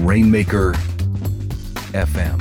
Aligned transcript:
Rainmaker 0.00 0.72
FM. 1.92 2.40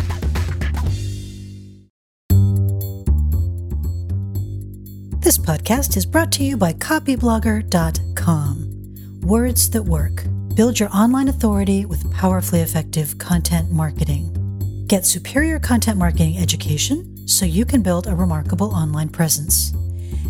This 5.22 5.38
podcast 5.38 5.96
is 5.96 6.06
brought 6.06 6.32
to 6.34 6.44
you 6.44 6.58
by 6.58 6.74
copyblogger.com. 6.74 9.22
Words 9.22 9.70
that 9.70 9.84
work. 9.84 10.26
Build 10.56 10.78
your 10.80 10.90
online 10.90 11.30
authority 11.30 11.86
with 11.86 12.12
powerfully 12.12 12.60
effective 12.62 13.18
content 13.18 13.72
marketing. 13.72 14.86
Get 14.88 15.06
superior 15.06 15.60
content 15.60 15.98
marketing 15.98 16.38
education 16.38 17.28
so 17.28 17.46
you 17.46 17.66
can 17.66 17.82
build 17.82 18.08
a 18.08 18.16
remarkable 18.16 18.76
online 18.76 19.10
presence. 19.10 19.74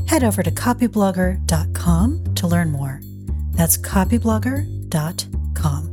Head 0.08 0.24
over 0.24 0.44
to 0.44 0.52
copyblogger.com 0.52 2.36
to 2.36 2.48
learn 2.48 2.72
more. 2.72 3.02
That's 3.52 3.78
copyblogger.com. 3.78 5.93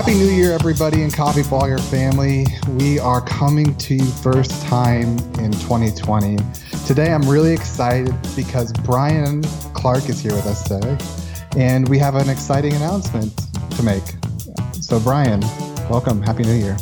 Happy 0.00 0.14
New 0.14 0.30
Year, 0.30 0.52
everybody 0.52 1.02
in 1.02 1.10
Copyblogger 1.10 1.78
family. 1.90 2.46
We 2.78 2.98
are 2.98 3.20
coming 3.20 3.76
to 3.76 3.96
you 3.96 4.06
first 4.06 4.62
time 4.62 5.18
in 5.38 5.52
2020. 5.52 6.38
Today, 6.86 7.12
I'm 7.12 7.28
really 7.28 7.52
excited 7.52 8.14
because 8.34 8.72
Brian 8.72 9.42
Clark 9.74 10.08
is 10.08 10.18
here 10.18 10.32
with 10.32 10.46
us 10.46 10.66
today, 10.66 10.96
and 11.54 11.86
we 11.86 11.98
have 11.98 12.14
an 12.14 12.30
exciting 12.30 12.72
announcement 12.76 13.38
to 13.72 13.82
make. 13.82 14.02
So, 14.72 14.98
Brian, 15.00 15.42
welcome. 15.90 16.22
Happy 16.22 16.44
New 16.44 16.54
Year. 16.54 16.78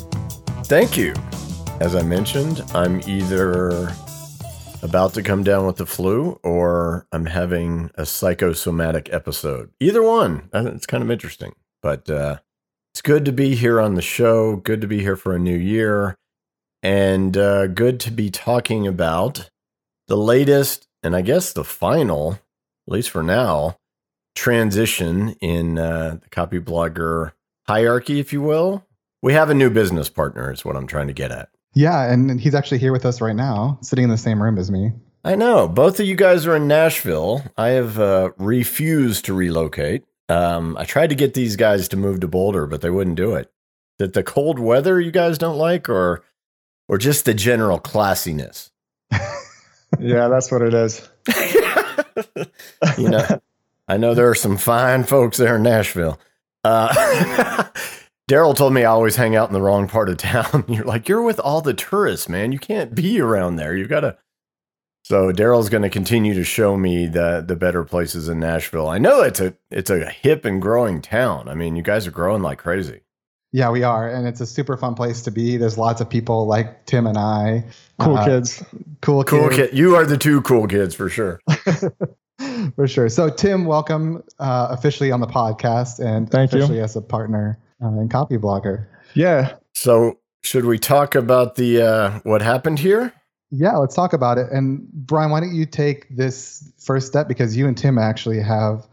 Thank 0.66 0.96
you. 0.96 1.12
As 1.80 1.96
I 1.96 2.02
mentioned, 2.02 2.62
I'm 2.72 3.00
either 3.08 3.90
about 4.82 5.14
to 5.14 5.24
come 5.24 5.42
down 5.42 5.66
with 5.66 5.78
the 5.78 5.86
flu 5.86 6.38
or 6.44 7.08
I'm 7.10 7.26
having 7.26 7.90
a 7.96 8.06
psychosomatic 8.06 9.12
episode. 9.12 9.72
Either 9.80 10.04
one. 10.04 10.50
It's 10.54 10.86
kind 10.86 11.02
of 11.02 11.10
interesting. 11.10 11.54
But 11.82 12.08
uh, 12.10 12.38
it's 12.98 13.02
good 13.06 13.24
to 13.26 13.32
be 13.32 13.54
here 13.54 13.80
on 13.80 13.94
the 13.94 14.02
show. 14.02 14.56
Good 14.56 14.80
to 14.80 14.88
be 14.88 14.98
here 14.98 15.14
for 15.14 15.32
a 15.32 15.38
new 15.38 15.56
year. 15.56 16.16
And 16.82 17.36
uh, 17.36 17.68
good 17.68 18.00
to 18.00 18.10
be 18.10 18.28
talking 18.28 18.88
about 18.88 19.50
the 20.08 20.16
latest 20.16 20.88
and 21.04 21.14
I 21.14 21.20
guess 21.20 21.52
the 21.52 21.62
final, 21.62 22.32
at 22.32 22.92
least 22.92 23.10
for 23.10 23.22
now, 23.22 23.76
transition 24.34 25.36
in 25.40 25.78
uh, 25.78 26.18
the 26.20 26.28
copyblogger 26.30 27.34
hierarchy, 27.68 28.18
if 28.18 28.32
you 28.32 28.42
will. 28.42 28.84
We 29.22 29.32
have 29.32 29.48
a 29.48 29.54
new 29.54 29.70
business 29.70 30.08
partner, 30.08 30.50
is 30.50 30.64
what 30.64 30.74
I'm 30.74 30.88
trying 30.88 31.06
to 31.06 31.12
get 31.12 31.30
at. 31.30 31.50
Yeah, 31.74 32.12
and 32.12 32.40
he's 32.40 32.56
actually 32.56 32.78
here 32.78 32.90
with 32.90 33.06
us 33.06 33.20
right 33.20 33.36
now, 33.36 33.78
sitting 33.80 34.02
in 34.02 34.10
the 34.10 34.18
same 34.18 34.42
room 34.42 34.58
as 34.58 34.72
me. 34.72 34.90
I 35.22 35.36
know. 35.36 35.68
Both 35.68 36.00
of 36.00 36.06
you 36.06 36.16
guys 36.16 36.48
are 36.48 36.56
in 36.56 36.66
Nashville. 36.66 37.44
I 37.56 37.68
have 37.68 38.00
uh, 38.00 38.30
refused 38.38 39.24
to 39.26 39.34
relocate. 39.34 40.02
Um, 40.28 40.76
I 40.76 40.84
tried 40.84 41.08
to 41.08 41.16
get 41.16 41.34
these 41.34 41.56
guys 41.56 41.88
to 41.88 41.96
move 41.96 42.20
to 42.20 42.28
Boulder, 42.28 42.66
but 42.66 42.80
they 42.80 42.90
wouldn't 42.90 43.16
do 43.16 43.34
it. 43.34 43.50
That 43.98 44.12
the 44.12 44.22
cold 44.22 44.58
weather 44.58 45.00
you 45.00 45.10
guys 45.10 45.38
don't 45.38 45.58
like, 45.58 45.88
or 45.88 46.22
or 46.88 46.98
just 46.98 47.24
the 47.24 47.34
general 47.34 47.78
classiness. 47.80 48.70
Yeah, 49.98 50.28
that's 50.28 50.52
what 50.52 50.62
it 50.62 50.74
is. 50.74 51.08
you 52.98 53.08
know, 53.08 53.40
I 53.88 53.96
know 53.96 54.14
there 54.14 54.28
are 54.28 54.34
some 54.34 54.56
fine 54.56 55.04
folks 55.04 55.38
there 55.38 55.56
in 55.56 55.62
Nashville. 55.62 56.20
Uh, 56.62 57.64
Darrell 58.28 58.54
told 58.54 58.74
me 58.74 58.82
I 58.82 58.90
always 58.90 59.16
hang 59.16 59.34
out 59.34 59.48
in 59.48 59.54
the 59.54 59.62
wrong 59.62 59.88
part 59.88 60.08
of 60.08 60.18
town. 60.18 60.64
You're 60.68 60.84
like, 60.84 61.08
you're 61.08 61.22
with 61.22 61.40
all 61.40 61.62
the 61.62 61.74
tourists, 61.74 62.28
man. 62.28 62.52
You 62.52 62.58
can't 62.58 62.94
be 62.94 63.20
around 63.20 63.56
there. 63.56 63.74
You've 63.74 63.88
got 63.88 64.00
to. 64.00 64.18
So 65.08 65.32
Darrell's 65.32 65.70
going 65.70 65.84
to 65.84 65.88
continue 65.88 66.34
to 66.34 66.44
show 66.44 66.76
me 66.76 67.06
the 67.06 67.42
the 67.46 67.56
better 67.56 67.82
places 67.82 68.28
in 68.28 68.40
Nashville. 68.40 68.88
I 68.88 68.98
know 68.98 69.22
it's 69.22 69.40
a 69.40 69.54
it's 69.70 69.88
a 69.88 70.04
hip 70.10 70.44
and 70.44 70.60
growing 70.60 71.00
town. 71.00 71.48
I 71.48 71.54
mean, 71.54 71.76
you 71.76 71.82
guys 71.82 72.06
are 72.06 72.10
growing 72.10 72.42
like 72.42 72.58
crazy. 72.58 73.00
Yeah, 73.50 73.70
we 73.70 73.84
are, 73.84 74.06
and 74.06 74.28
it's 74.28 74.42
a 74.42 74.46
super 74.46 74.76
fun 74.76 74.94
place 74.94 75.22
to 75.22 75.30
be. 75.30 75.56
There's 75.56 75.78
lots 75.78 76.02
of 76.02 76.10
people 76.10 76.46
like 76.46 76.84
Tim 76.84 77.06
and 77.06 77.16
I. 77.16 77.64
Cool 77.98 78.18
Uh, 78.18 78.24
kids. 78.26 78.62
Cool, 79.00 79.24
Cool 79.24 79.48
kids. 79.48 79.70
kid. 79.70 79.78
You 79.78 79.96
are 79.96 80.04
the 80.04 80.18
two 80.18 80.42
cool 80.42 80.66
kids 80.66 80.94
for 80.94 81.08
sure. 81.08 81.40
For 82.76 82.86
sure. 82.86 83.08
So, 83.08 83.28
Tim, 83.30 83.64
welcome 83.64 84.22
uh, 84.38 84.68
officially 84.70 85.10
on 85.10 85.20
the 85.20 85.26
podcast 85.26 85.98
and 86.04 86.30
Thank 86.30 86.52
you. 86.52 86.62
as 86.80 86.94
a 86.94 87.00
partner 87.02 87.58
uh, 87.82 87.88
in 87.88 88.08
Copyblogger. 88.08 88.86
Yeah. 89.14 89.54
So 89.74 90.18
should 90.44 90.64
we 90.64 90.78
talk 90.78 91.14
about 91.16 91.56
the 91.56 91.82
uh, 91.82 92.20
what 92.22 92.42
happened 92.42 92.78
here? 92.78 93.12
Yeah, 93.50 93.76
let's 93.76 93.94
talk 93.94 94.12
about 94.12 94.38
it. 94.38 94.50
And 94.52 94.86
Brian, 94.92 95.30
why 95.30 95.40
don't 95.40 95.54
you 95.54 95.66
take 95.66 96.08
this 96.14 96.70
first 96.78 97.06
step 97.06 97.28
because 97.28 97.56
you 97.56 97.66
and 97.66 97.76
Tim 97.76 97.98
actually 97.98 98.40
have 98.40 98.86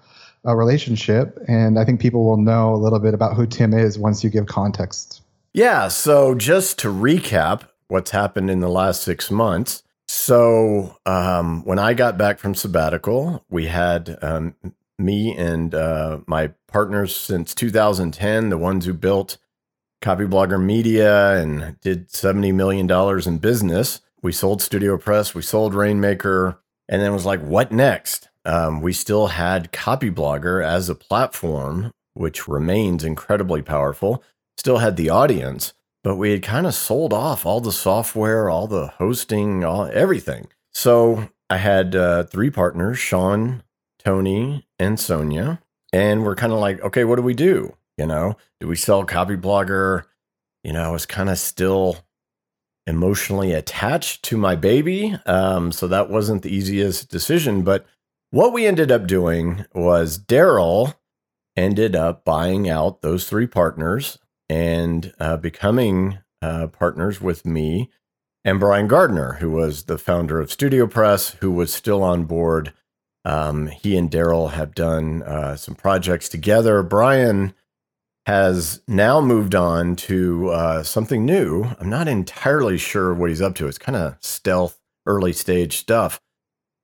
a 0.45 0.55
relationship, 0.55 1.37
and 1.47 1.79
I 1.79 1.85
think 1.85 1.99
people 1.99 2.23
will 2.23 2.37
know 2.37 2.73
a 2.73 2.77
little 2.77 2.99
bit 2.99 3.13
about 3.13 3.35
who 3.35 3.47
Tim 3.47 3.73
is 3.73 3.97
once 3.97 4.23
you 4.23 4.29
give 4.29 4.45
context. 4.45 5.21
Yeah. 5.53 5.87
So 5.87 6.35
just 6.35 6.77
to 6.79 6.89
recap 6.89 7.61
what's 7.87 8.11
happened 8.11 8.49
in 8.49 8.59
the 8.59 8.69
last 8.69 9.01
six 9.03 9.31
months. 9.31 9.83
So 10.07 10.97
um, 11.05 11.63
when 11.63 11.79
I 11.79 11.93
got 11.93 12.17
back 12.17 12.39
from 12.39 12.55
sabbatical, 12.55 13.43
we 13.49 13.67
had 13.67 14.17
um, 14.21 14.55
me 14.99 15.35
and 15.35 15.73
uh, 15.73 16.19
my 16.27 16.51
partners 16.67 17.15
since 17.15 17.55
2010, 17.55 18.49
the 18.49 18.57
ones 18.57 18.85
who 18.85 18.93
built 18.93 19.37
Copyblogger 20.01 20.61
Media 20.61 21.41
and 21.41 21.79
did 21.81 22.09
$70 22.09 22.53
million 22.53 22.89
in 23.27 23.37
business. 23.39 24.01
We 24.21 24.31
sold 24.31 24.61
Studio 24.61 24.97
Press, 24.97 25.35
we 25.35 25.41
sold 25.41 25.73
Rainmaker, 25.73 26.59
and 26.89 27.01
then 27.01 27.11
it 27.11 27.13
was 27.13 27.25
like, 27.25 27.41
what 27.41 27.71
next? 27.71 28.29
Um, 28.45 28.81
we 28.81 28.93
still 28.93 29.27
had 29.27 29.71
Copyblogger 29.71 30.63
as 30.63 30.89
a 30.89 30.95
platform, 30.95 31.91
which 32.13 32.47
remains 32.47 33.03
incredibly 33.03 33.61
powerful, 33.61 34.23
still 34.57 34.77
had 34.77 34.97
the 34.97 35.09
audience, 35.09 35.73
but 36.03 36.15
we 36.15 36.31
had 36.31 36.43
kind 36.43 36.67
of 36.67 36.75
sold 36.75 37.13
off 37.13 37.45
all 37.45 37.61
the 37.61 37.71
software, 37.71 38.49
all 38.49 38.67
the 38.67 38.87
hosting, 38.87 39.63
all 39.63 39.85
everything. 39.91 40.47
So 40.73 41.29
I 41.49 41.57
had 41.57 41.95
uh, 41.95 42.23
three 42.23 42.49
partners, 42.49 42.99
Sean, 42.99 43.63
Tony, 44.03 44.67
and 44.77 44.99
Sonia, 44.99 45.59
and 45.91 46.23
we're 46.23 46.35
kind 46.35 46.53
of 46.53 46.59
like, 46.59 46.81
okay, 46.81 47.03
what 47.03 47.15
do 47.15 47.21
we 47.21 47.33
do? 47.33 47.75
You 47.97 48.05
know, 48.05 48.37
do 48.59 48.67
we 48.67 48.75
sell 48.75 49.05
Copyblogger? 49.05 50.03
You 50.63 50.73
know, 50.73 50.83
I 50.83 50.91
was 50.91 51.05
kind 51.05 51.29
of 51.29 51.39
still 51.39 51.97
emotionally 52.87 53.51
attached 53.53 54.23
to 54.23 54.37
my 54.37 54.55
baby, 54.55 55.17
um, 55.25 55.71
so 55.71 55.87
that 55.87 56.09
wasn't 56.09 56.43
the 56.43 56.55
easiest 56.55 57.09
decision. 57.09 57.63
But 57.63 57.85
what 58.31 58.53
we 58.53 58.65
ended 58.65 58.91
up 58.91 59.07
doing 59.07 59.65
was 59.73 60.17
Darrell 60.17 60.93
ended 61.55 61.95
up 61.95 62.25
buying 62.25 62.69
out 62.69 63.01
those 63.01 63.27
three 63.29 63.47
partners 63.47 64.17
and 64.49 65.13
uh, 65.19 65.37
becoming 65.37 66.19
uh, 66.41 66.67
partners 66.67 67.21
with 67.21 67.45
me 67.45 67.89
and 68.45 68.59
Brian 68.59 68.87
Gardner, 68.87 69.37
who 69.39 69.49
was 69.49 69.85
the 69.85 69.97
founder 69.97 70.39
of 70.39 70.51
Studio 70.51 70.85
Press, 70.85 71.31
who 71.41 71.51
was 71.51 71.73
still 71.73 72.03
on 72.03 72.25
board. 72.25 72.73
Um, 73.25 73.67
he 73.67 73.97
and 73.97 74.09
Darrell 74.09 74.49
have 74.49 74.75
done 74.75 75.23
uh, 75.23 75.55
some 75.55 75.73
projects 75.73 76.29
together. 76.29 76.83
Brian 76.83 77.55
has 78.25 78.81
now 78.87 79.21
moved 79.21 79.53
on 79.53 79.95
to 79.95 80.49
uh, 80.49 80.83
something 80.83 81.25
new. 81.25 81.65
I'm 81.79 81.89
not 81.89 82.07
entirely 82.07 82.77
sure 82.77 83.13
what 83.13 83.29
he's 83.29 83.41
up 83.41 83.55
to. 83.55 83.67
It's 83.67 83.77
kind 83.77 83.95
of 83.95 84.17
stealth, 84.19 84.79
early 85.05 85.33
stage 85.33 85.77
stuff. 85.77 86.19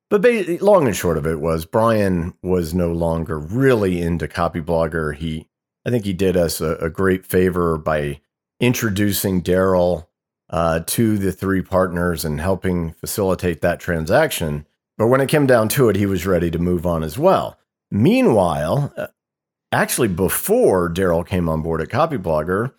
But 0.10 0.22
ba- 0.22 0.58
long 0.62 0.86
and 0.86 0.96
short 0.96 1.18
of 1.18 1.26
it 1.26 1.40
was 1.40 1.66
Brian 1.66 2.34
was 2.44 2.74
no 2.74 2.92
longer 2.92 3.40
really 3.40 4.02
into 4.02 4.28
copyblogger. 4.28 5.16
He, 5.16 5.48
I 5.86 5.90
think 5.90 6.06
he 6.06 6.14
did 6.14 6.38
us 6.38 6.62
a, 6.62 6.76
a 6.76 6.90
great 6.90 7.26
favor 7.26 7.78
by 7.78 8.22
introducing 8.60 9.42
Darrell 9.42 10.10
uh, 10.52 10.82
to 10.86 11.18
the 11.18 11.32
three 11.32 11.62
partners 11.62 12.24
and 12.24 12.40
helping 12.40 12.92
facilitate 12.92 13.62
that 13.62 13.80
transaction. 13.80 14.68
But 14.98 15.08
when 15.08 15.22
it 15.22 15.30
came 15.30 15.48
down 15.48 15.70
to 15.70 15.90
it, 15.90 15.96
he 15.96 16.06
was 16.06 16.28
ready 16.28 16.52
to 16.52 16.60
move 16.60 16.86
on 16.86 17.02
as 17.04 17.18
well. 17.18 17.58
Meanwhile, 17.90 18.94
uh, 18.96 19.08
actually, 19.72 20.08
before 20.08 20.90
Darrell 20.90 21.24
came 21.24 21.50
on 21.50 21.62
board 21.62 21.82
at 21.82 21.90
Copyblogger, 21.90 22.74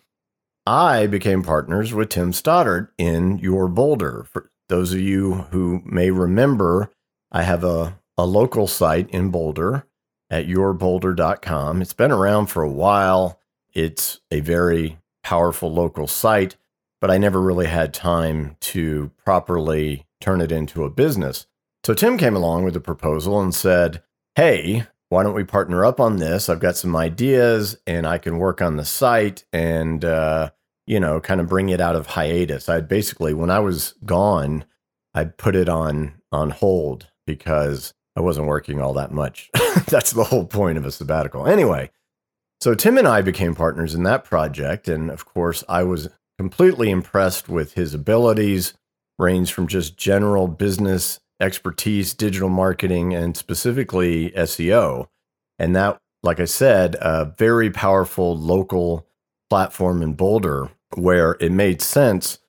I 0.65 1.07
became 1.07 1.43
partners 1.43 1.93
with 1.93 2.09
Tim 2.09 2.31
Stoddart 2.31 2.93
in 2.97 3.37
Your 3.39 3.67
Boulder. 3.67 4.25
For 4.31 4.49
those 4.69 4.93
of 4.93 4.99
you 4.99 5.33
who 5.51 5.81
may 5.85 6.09
remember, 6.11 6.89
I 7.31 7.43
have 7.43 7.63
a, 7.63 7.99
a 8.17 8.25
local 8.25 8.67
site 8.67 9.09
in 9.09 9.29
Boulder 9.29 9.85
at 10.29 10.47
yourboulder.com. 10.47 11.81
It's 11.81 11.93
been 11.93 12.11
around 12.11 12.47
for 12.47 12.63
a 12.63 12.71
while. 12.71 13.39
It's 13.73 14.21
a 14.31 14.39
very 14.39 14.99
powerful 15.23 15.71
local 15.73 16.07
site, 16.07 16.55
but 17.01 17.11
I 17.11 17.17
never 17.17 17.41
really 17.41 17.67
had 17.67 17.93
time 17.93 18.55
to 18.61 19.11
properly 19.25 20.05
turn 20.21 20.41
it 20.41 20.51
into 20.51 20.85
a 20.85 20.89
business. 20.89 21.47
So 21.83 21.93
Tim 21.93 22.17
came 22.17 22.35
along 22.35 22.63
with 22.63 22.75
a 22.75 22.81
proposal 22.81 23.41
and 23.41 23.53
said, 23.53 24.01
Hey, 24.35 24.85
why 25.13 25.21
don't 25.21 25.35
we 25.35 25.43
partner 25.43 25.85
up 25.85 25.99
on 25.99 26.17
this? 26.17 26.49
I've 26.49 26.59
got 26.59 26.75
some 26.75 26.95
ideas 26.95 27.77
and 27.85 28.07
I 28.07 28.17
can 28.17 28.39
work 28.39 28.63
on 28.63 28.77
the 28.77 28.83
site 28.83 29.45
and, 29.53 30.03
uh, 30.03 30.49
you 30.87 30.99
know, 30.99 31.21
kind 31.21 31.39
of 31.39 31.47
bring 31.47 31.69
it 31.69 31.79
out 31.79 31.95
of 31.95 32.07
hiatus. 32.07 32.67
I 32.67 32.81
basically, 32.81 33.31
when 33.33 33.51
I 33.51 33.59
was 33.59 33.93
gone, 34.03 34.65
I 35.13 35.25
put 35.25 35.55
it 35.55 35.69
on 35.69 36.15
on 36.31 36.49
hold 36.49 37.07
because 37.27 37.93
I 38.15 38.21
wasn't 38.21 38.47
working 38.47 38.81
all 38.81 38.93
that 38.93 39.11
much. 39.11 39.51
That's 39.87 40.11
the 40.11 40.23
whole 40.23 40.45
point 40.45 40.79
of 40.79 40.85
a 40.85 40.91
sabbatical. 40.91 41.45
Anyway, 41.45 41.91
so 42.59 42.73
Tim 42.73 42.97
and 42.97 43.07
I 43.07 43.21
became 43.21 43.53
partners 43.53 43.93
in 43.93 44.01
that 44.03 44.23
project. 44.23 44.87
And 44.87 45.11
of 45.11 45.25
course, 45.25 45.63
I 45.69 45.83
was 45.83 46.09
completely 46.39 46.89
impressed 46.89 47.47
with 47.47 47.75
his 47.75 47.93
abilities, 47.93 48.73
range 49.19 49.53
from 49.53 49.67
just 49.67 49.95
general 49.95 50.47
business 50.47 51.19
expertise, 51.39 52.13
digital 52.13 52.49
marketing, 52.49 53.13
and 53.13 53.35
specifically 53.35 54.31
SEO. 54.31 55.07
And 55.59 55.75
that, 55.75 55.97
like 56.21 56.39
I 56.39 56.45
said, 56.45 56.95
a 57.01 57.33
very 57.37 57.69
powerful 57.69 58.37
local 58.37 59.07
platform 59.49 60.01
in 60.01 60.13
Boulder 60.13 60.69
where 60.95 61.37
it 61.39 61.51
made 61.51 61.81
sense 61.81 62.39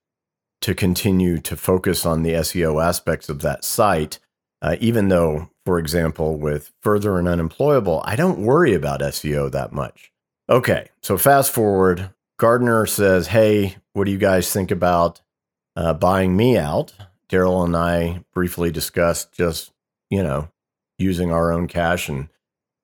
to 0.61 0.75
continue 0.75 1.39
to 1.39 1.57
focus 1.57 2.07
on 2.07 2.23
the 2.23 2.33
SEO 2.33 2.83
aspects 2.83 3.29
of 3.29 3.43
that 3.43 3.65
site. 3.65 4.19
Uh, 4.63 4.77
even 4.81 5.09
though, 5.09 5.51
for 5.67 5.79
example, 5.79 6.39
with 6.39 6.73
Further 6.81 7.19
and 7.19 7.29
Unemployable, 7.29 8.03
I 8.07 8.17
don't 8.17 8.39
worry 8.39 8.73
about 8.73 9.01
SEO 9.01 9.51
that 9.53 9.73
much. 9.73 10.11
Okay, 10.49 10.89
so 11.03 11.19
fast 11.19 11.53
forward, 11.53 12.11
Gardner 12.39 12.87
says, 12.87 13.27
Hey, 13.29 13.77
what 13.93 14.05
do 14.05 14.11
you 14.11 14.19
guys 14.19 14.53
think 14.53 14.71
about 14.71 15.21
uh, 15.77 15.93
buying 15.95 16.37
me 16.37 16.57
out? 16.57 16.95
Darrell 17.29 17.65
and 17.65 17.77
I 17.77 18.25
briefly 18.33 18.71
discussed 18.71 19.33
just, 19.33 19.73
you 20.11 20.23
know, 20.23 20.49
using 20.99 21.33
our 21.33 21.53
own 21.53 21.67
cash 21.69 22.09
and 22.09 22.29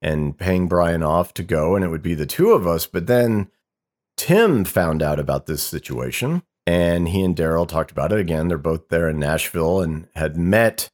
and 0.03 0.39
paying 0.39 0.67
Brian 0.67 1.03
off 1.03 1.35
to 1.35 1.43
go, 1.43 1.77
and 1.77 1.85
it 1.85 1.89
would 1.89 2.03
be 2.03 2.15
the 2.15 2.25
two 2.25 2.53
of 2.53 2.67
us. 2.67 2.87
But 2.87 3.07
then 3.07 3.51
Tim 4.17 4.65
found 4.65 5.03
out 5.03 5.19
about 5.21 5.47
this 5.47 5.63
situation 5.63 6.43
and 6.67 7.09
he 7.09 7.23
and 7.23 7.35
Darrell 7.35 7.67
talked 7.67 7.91
about 7.91 8.13
it 8.13 8.21
again. 8.21 8.49
They're 8.49 8.59
both 8.59 8.89
there 8.89 9.09
in 9.09 9.19
Nashville 9.19 9.81
and 9.81 10.09
had 10.15 10.37
met. 10.37 10.89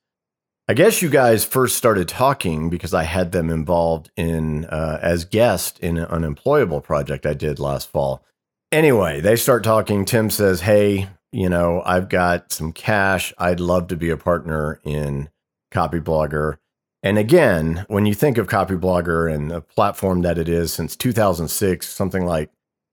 I 0.68 0.74
guess 0.74 1.02
you 1.02 1.10
guys 1.10 1.44
first 1.44 1.76
started 1.76 2.08
talking 2.08 2.70
because 2.70 2.94
I 2.94 3.04
had 3.04 3.32
them 3.32 3.50
involved 3.50 4.10
in 4.16 4.64
uh, 4.64 4.98
as 5.02 5.24
guest 5.24 5.78
in 5.80 5.96
an 5.96 6.06
unemployable 6.06 6.80
project 6.80 7.26
I 7.26 7.34
did 7.34 7.58
last 7.58 7.90
fall. 7.90 8.24
Anyway, 8.72 9.20
they 9.20 9.36
start 9.36 9.62
talking. 9.62 10.04
Tim 10.04 10.28
says, 10.28 10.62
"Hey, 10.62 11.08
you 11.32 11.48
know, 11.48 11.82
I've 11.84 12.08
got 12.08 12.52
some 12.52 12.72
cash. 12.72 13.32
I'd 13.38 13.60
love 13.60 13.88
to 13.88 13.96
be 13.96 14.10
a 14.10 14.16
partner 14.16 14.80
in 14.84 15.28
Copyblogger." 15.72 16.58
And 17.02 17.18
again, 17.18 17.84
when 17.88 18.06
you 18.06 18.14
think 18.14 18.38
of 18.38 18.48
Copyblogger 18.48 19.32
and 19.32 19.50
the 19.50 19.60
platform 19.60 20.22
that 20.22 20.38
it 20.38 20.48
is 20.48 20.72
since 20.72 20.96
2006, 20.96 21.88
something 21.88 22.24
like 22.24 22.50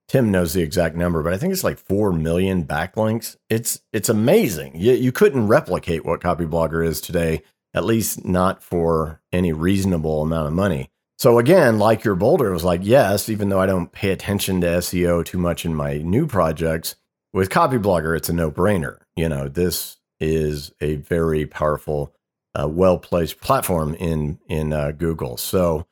Tim 0.08 0.32
knows 0.32 0.54
the 0.54 0.62
exact 0.62 0.96
number, 0.96 1.24
but 1.24 1.34
I 1.34 1.38
think 1.38 1.54
it's 1.54 1.64
like 1.64 1.78
four 1.78 2.12
million 2.12 2.66
backlinks. 2.66 3.38
It's 3.50 3.82
it's 3.92 4.10
amazing. 4.10 4.74
You 4.76 4.94
you 4.94 5.12
couldn't 5.12 5.48
replicate 5.48 6.06
what 6.06 6.22
Copyblogger 6.22 6.86
is 6.86 7.02
today, 7.02 7.42
at 7.74 7.86
least 7.86 8.26
not 8.26 8.62
for 8.62 9.22
any 9.32 9.54
reasonable 9.54 10.22
amount 10.22 10.48
of 10.48 10.54
money. 10.54 10.90
So 11.18 11.40
again, 11.40 11.80
like 11.80 12.04
your 12.04 12.16
Boulder, 12.16 12.50
it 12.50 12.54
was 12.54 12.64
like 12.64 12.82
yes, 12.84 13.30
even 13.30 13.50
though 13.50 13.60
I 13.62 13.66
don't 13.66 13.92
pay 13.92 14.12
attention 14.12 14.62
to 14.62 14.68
SEO 14.68 15.26
too 15.26 15.38
much 15.38 15.66
in 15.66 15.74
my 15.74 15.98
new 16.00 16.28
projects, 16.28 16.96
with 17.34 17.50
Copyblogger, 17.50 18.16
it's 18.16 18.30
a 18.30 18.34
no 18.34 18.52
brainer. 18.52 19.00
You 19.16 19.28
know, 19.28 19.50
this 19.50 19.98
is 20.20 20.72
a 20.80 20.96
very 20.96 21.46
powerful, 21.46 22.14
uh, 22.56 22.68
well 22.68 22.98
placed 22.98 23.42
platform 23.42 23.96
in 23.96 24.40
in 24.48 24.72
uh, 24.72 24.92
Google. 24.92 25.38
So 25.38 25.86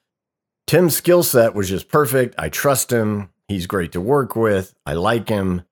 Tim's 0.68 0.96
skill 0.96 1.24
set 1.24 1.54
was 1.54 1.68
just 1.68 1.90
perfect. 1.90 2.36
I 2.38 2.50
trust 2.50 2.92
him. 2.92 3.30
He's 3.48 3.68
great 3.68 3.92
to 3.92 4.00
work 4.00 4.36
with. 4.36 4.74
I 4.86 4.94
like 4.94 5.28
him. 5.28 5.64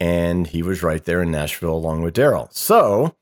And 0.00 0.46
he 0.46 0.62
was 0.62 0.82
right 0.82 1.02
there 1.02 1.22
in 1.22 1.30
Nashville 1.30 1.74
along 1.74 2.02
with 2.02 2.14
Darrell. 2.14 2.48
So 2.52 3.16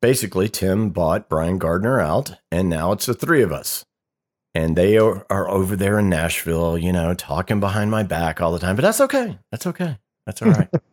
basically, 0.00 0.48
Tim 0.48 0.90
bought 0.90 1.28
Brian 1.28 1.58
Gardner 1.58 1.98
out, 1.98 2.36
and 2.52 2.68
now 2.68 2.92
it's 2.92 3.06
the 3.06 3.14
three 3.14 3.42
of 3.42 3.50
us. 3.50 3.84
And 4.54 4.76
they 4.76 4.98
are, 4.98 5.26
are 5.30 5.48
over 5.48 5.74
there 5.74 5.98
in 5.98 6.08
Nashville, 6.08 6.76
you 6.76 6.92
know, 6.92 7.14
talking 7.14 7.58
behind 7.58 7.90
my 7.90 8.02
back 8.02 8.40
all 8.40 8.52
the 8.52 8.58
time. 8.58 8.76
But 8.76 8.82
that's 8.82 9.00
okay. 9.00 9.38
That's 9.50 9.66
okay. 9.66 9.98
That's 10.26 10.42
all 10.42 10.50
right. 10.50 10.68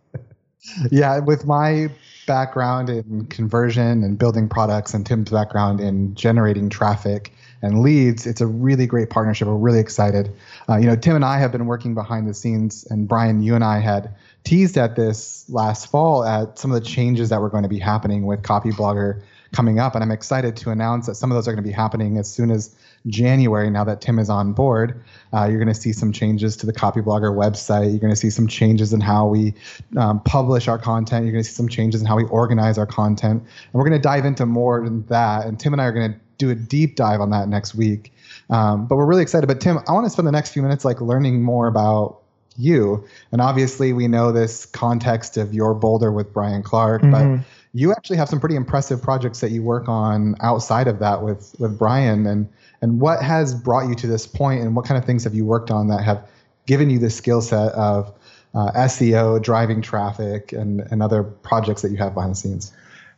yeah, 0.92 1.19
with 1.19 1.45
my 1.45 1.89
background 2.25 2.89
in 2.89 3.25
conversion 3.27 4.04
and 4.04 4.18
building 4.19 4.50
products 4.50 4.94
and 4.94 5.06
Tim's 5.06 5.30
background 5.30 5.80
in 5.80 6.13
generating 6.13 6.69
traffic, 6.69 7.31
and 7.62 7.81
leads, 7.81 8.27
it's 8.27 8.42
a 8.42 8.45
really 8.45 8.86
great 8.86 9.09
partnership. 9.09 9.48
We're 9.48 9.56
really 9.56 9.80
excited. 9.80 10.31
Uh, 10.69 10.77
you 10.77 10.86
know, 10.86 10.95
Tim 10.95 11.15
and 11.15 11.25
I 11.25 11.39
have 11.39 11.51
been 11.51 11.65
working 11.65 11.95
behind 11.95 12.27
the 12.27 12.33
scenes, 12.33 12.86
and 12.89 13.07
Brian, 13.07 13.42
you 13.42 13.56
and 13.56 13.63
I 13.63 13.80
had 13.80 14.13
teased 14.44 14.77
at 14.77 14.95
this 14.95 15.45
last 15.50 15.89
fall 15.89 16.24
at 16.24 16.59
some 16.59 16.71
of 16.71 16.81
the 16.81 16.88
changes 16.88 17.30
that 17.30 17.42
were 17.42 17.50
going 17.50 17.63
to 17.63 17.69
be 17.69 17.80
happening 17.80 18.25
with 18.25 18.44
Copyblogger 18.44 19.21
coming 19.54 19.80
up, 19.80 19.95
and 19.95 20.04
I'm 20.04 20.12
excited 20.12 20.56
to 20.57 20.69
announce 20.69 21.07
that 21.07 21.15
some 21.15 21.31
of 21.31 21.36
those 21.36 21.48
are 21.48 21.51
going 21.51 21.63
to 21.63 21.68
be 21.68 21.74
happening 21.74 22.18
as 22.18 22.30
soon 22.30 22.51
as 22.51 22.75
January. 23.05 23.69
Now 23.69 23.83
that 23.83 24.01
Tim 24.01 24.19
is 24.19 24.29
on 24.29 24.53
board, 24.53 25.03
uh, 25.33 25.45
you're 25.45 25.59
going 25.59 25.73
to 25.73 25.79
see 25.79 25.94
some 25.94 26.11
changes 26.11 26.57
to 26.57 26.65
the 26.65 26.73
Copyblogger 26.73 27.33
website. 27.33 27.91
You're 27.91 27.99
going 27.99 28.13
to 28.13 28.19
see 28.19 28.29
some 28.29 28.47
changes 28.47 28.94
in 28.94 29.01
how 29.01 29.27
we 29.27 29.53
um, 29.95 30.19
publish 30.21 30.67
our 30.67 30.79
content. 30.79 31.25
You're 31.25 31.33
going 31.33 31.44
to 31.44 31.49
see 31.49 31.55
some 31.55 31.69
changes 31.69 32.01
in 32.01 32.07
how 32.07 32.15
we 32.15 32.25
organize 32.25 32.77
our 32.77 32.88
content, 32.88 33.41
and 33.41 33.73
we're 33.73 33.88
going 33.88 33.99
to 33.99 34.03
dive 34.03 34.25
into 34.25 34.45
more 34.45 34.83
than 34.83 35.05
that. 35.07 35.45
And 35.45 35.59
Tim 35.59 35.73
and 35.73 35.81
I 35.81 35.85
are 35.85 35.94
going 35.94 36.13
to 36.13 36.19
do 36.38 36.49
a 36.49 36.55
deep 36.55 36.95
dive 36.95 37.21
on 37.21 37.31
that 37.31 37.47
next 37.47 37.75
week. 37.75 38.13
Um, 38.49 38.88
but 38.88 38.95
we're 38.95 39.05
really 39.05 39.21
excited. 39.21 39.47
But 39.47 39.59
Tim, 39.59 39.79
I 39.88 39.91
want 39.91 40.05
to 40.05 40.09
spend 40.09 40.27
the 40.27 40.31
next 40.31 40.51
few 40.51 40.61
minutes 40.61 40.85
like 40.85 41.01
learning 41.01 41.41
more 41.41 41.67
about 41.67 42.21
you. 42.57 43.05
And 43.31 43.41
obviously, 43.41 43.94
we 43.94 44.07
know 44.07 44.31
this 44.31 44.65
context 44.65 45.38
of 45.38 45.53
your 45.53 45.73
Boulder 45.73 46.11
with 46.11 46.33
Brian 46.33 46.63
Clark, 46.63 47.01
mm-hmm. 47.01 47.35
but 47.38 47.45
you 47.74 47.92
actually 47.92 48.18
have 48.18 48.30
some 48.30 48.40
pretty 48.40 48.56
impressive 48.56 49.02
projects 49.02 49.40
that 49.42 49.52
you 49.52 49.62
work 49.62 49.88
on 49.88 50.36
outside 50.42 50.88
of 50.88 51.00
that 51.00 51.22
with 51.22 51.56
with 51.60 51.78
Brian. 51.78 52.25
And 52.25 52.50
and 52.81 53.00
what 53.00 53.22
has 53.22 53.54
brought 53.54 53.88
you 53.88 53.96
to 53.96 54.08
this 54.08 54.28
point, 54.28 54.62
and 54.62 54.75
what 54.75 54.86
kind 54.86 54.98
of 54.98 55.06
things 55.06 55.24
have 55.24 55.36
you 55.36 55.46
worked 55.46 55.72
on 55.72 55.88
that 55.88 56.04
have 56.04 56.28
given 56.66 56.90
you 56.90 57.00
the 57.00 57.10
skill 57.10 57.42
set 57.42 57.72
of 57.74 58.14
uh, 58.54 58.72
SEO, 58.72 59.42
driving 59.42 59.81
traffic, 59.81 60.54
and 60.54 60.81
and 60.81 61.04
other 61.04 61.24
projects 61.24 61.81
that 61.81 61.92
you 61.92 61.98
have 61.98 62.14
behind 62.14 62.31
the 62.31 62.36
scenes? 62.36 62.74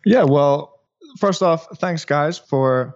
Yeah, 0.05 0.23
well, 0.23 0.79
first 1.17 1.43
off, 1.43 1.67
thanks 1.77 2.05
guys 2.05 2.37
for 2.37 2.95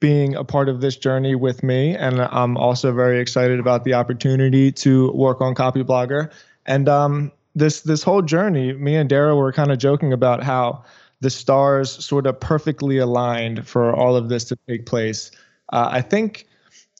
being 0.00 0.34
a 0.34 0.44
part 0.44 0.68
of 0.68 0.80
this 0.80 0.96
journey 0.96 1.34
with 1.34 1.62
me. 1.62 1.96
And 1.96 2.20
I'm 2.20 2.56
also 2.56 2.92
very 2.92 3.20
excited 3.20 3.58
about 3.58 3.84
the 3.84 3.94
opportunity 3.94 4.70
to 4.72 5.10
work 5.12 5.40
on 5.40 5.54
Copyblogger. 5.54 6.30
And 6.66 6.88
um, 6.88 7.32
this 7.54 7.82
this 7.82 8.02
whole 8.02 8.22
journey, 8.22 8.72
me 8.72 8.96
and 8.96 9.08
Darrell 9.08 9.38
were 9.38 9.52
kind 9.52 9.70
of 9.70 9.78
joking 9.78 10.12
about 10.12 10.42
how 10.42 10.84
the 11.20 11.30
stars 11.30 11.90
sort 12.04 12.26
of 12.26 12.38
perfectly 12.38 12.98
aligned 12.98 13.66
for 13.66 13.94
all 13.94 14.16
of 14.16 14.28
this 14.28 14.44
to 14.44 14.58
take 14.68 14.86
place. 14.86 15.30
Uh, 15.72 15.88
I 15.90 16.00
think 16.00 16.46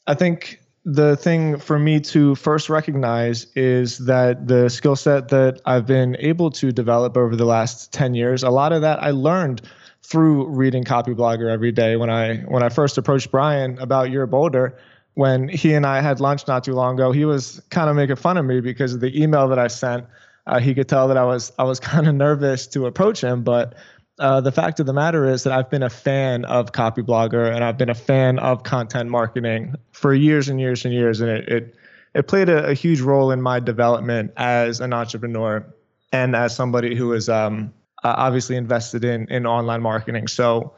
I 0.07 0.13
think 0.13 0.61
the 0.85 1.17
thing 1.17 1.57
for 1.57 1.79
me 1.79 1.99
to 1.99 2.35
first 2.35 2.69
recognize 2.69 3.47
is 3.55 3.97
that 4.05 4.47
the 4.47 4.69
skill 4.69 4.95
set 4.95 5.29
that 5.29 5.59
I've 5.65 5.87
been 5.87 6.15
able 6.19 6.51
to 6.51 6.71
develop 6.71 7.17
over 7.17 7.35
the 7.35 7.45
last 7.45 7.91
10 7.91 8.13
years, 8.13 8.43
a 8.43 8.51
lot 8.51 8.71
of 8.71 8.81
that 8.81 9.01
I 9.01 9.09
learned 9.09 9.63
through 10.03 10.47
reading 10.47 10.83
Copyblogger 10.83 11.51
every 11.51 11.71
day. 11.71 11.95
When 11.95 12.11
I 12.11 12.37
when 12.37 12.61
I 12.61 12.69
first 12.69 12.97
approached 12.97 13.31
Brian 13.31 13.79
about 13.79 14.11
your 14.11 14.27
Boulder, 14.27 14.77
when 15.15 15.47
he 15.47 15.73
and 15.73 15.85
I 15.85 16.01
had 16.01 16.19
lunch 16.19 16.47
not 16.47 16.63
too 16.63 16.73
long 16.73 16.95
ago, 16.95 17.11
he 17.11 17.25
was 17.25 17.61
kind 17.71 17.89
of 17.89 17.95
making 17.95 18.17
fun 18.17 18.37
of 18.37 18.45
me 18.45 18.59
because 18.59 18.93
of 18.93 18.99
the 18.99 19.21
email 19.21 19.47
that 19.47 19.57
I 19.57 19.67
sent. 19.67 20.05
Uh, 20.47 20.59
he 20.59 20.75
could 20.75 20.87
tell 20.87 21.07
that 21.07 21.17
I 21.17 21.25
was 21.25 21.51
I 21.57 21.63
was 21.63 21.79
kind 21.91 22.07
of 22.07 22.15
nervous 22.15 22.67
to 22.67 22.85
approach 22.85 23.23
him, 23.23 23.43
but 23.43 23.75
uh, 24.17 24.39
the 24.41 24.51
fact 24.51 24.79
of 24.79 24.85
the 24.85 24.93
matter 24.93 25.25
is 25.25 25.43
that 25.43 25.53
I've 25.53 25.69
been 25.69 25.83
a 25.83 25.89
fan 25.89 26.45
of 26.45 26.71
copyblogger 26.71 27.53
and 27.53 27.63
I've 27.63 27.77
been 27.77 27.89
a 27.89 27.95
fan 27.95 28.39
of 28.39 28.63
content 28.63 29.09
marketing 29.09 29.75
for 29.91 30.13
years 30.13 30.47
and 30.47 30.59
years 30.59 30.85
and 30.85 30.93
years, 30.93 31.21
and 31.21 31.29
it 31.29 31.49
it, 31.49 31.75
it 32.13 32.27
played 32.27 32.49
a, 32.49 32.67
a 32.67 32.73
huge 32.73 33.01
role 33.01 33.31
in 33.31 33.41
my 33.41 33.59
development 33.59 34.31
as 34.37 34.79
an 34.79 34.93
entrepreneur 34.93 35.65
and 36.13 36.35
as 36.35 36.55
somebody 36.55 36.95
who 36.95 37.11
is 37.11 37.27
um, 37.27 37.73
uh, 38.03 38.13
obviously 38.17 38.55
invested 38.55 39.03
in 39.03 39.27
in 39.29 39.45
online 39.45 39.81
marketing. 39.81 40.27
So 40.27 40.73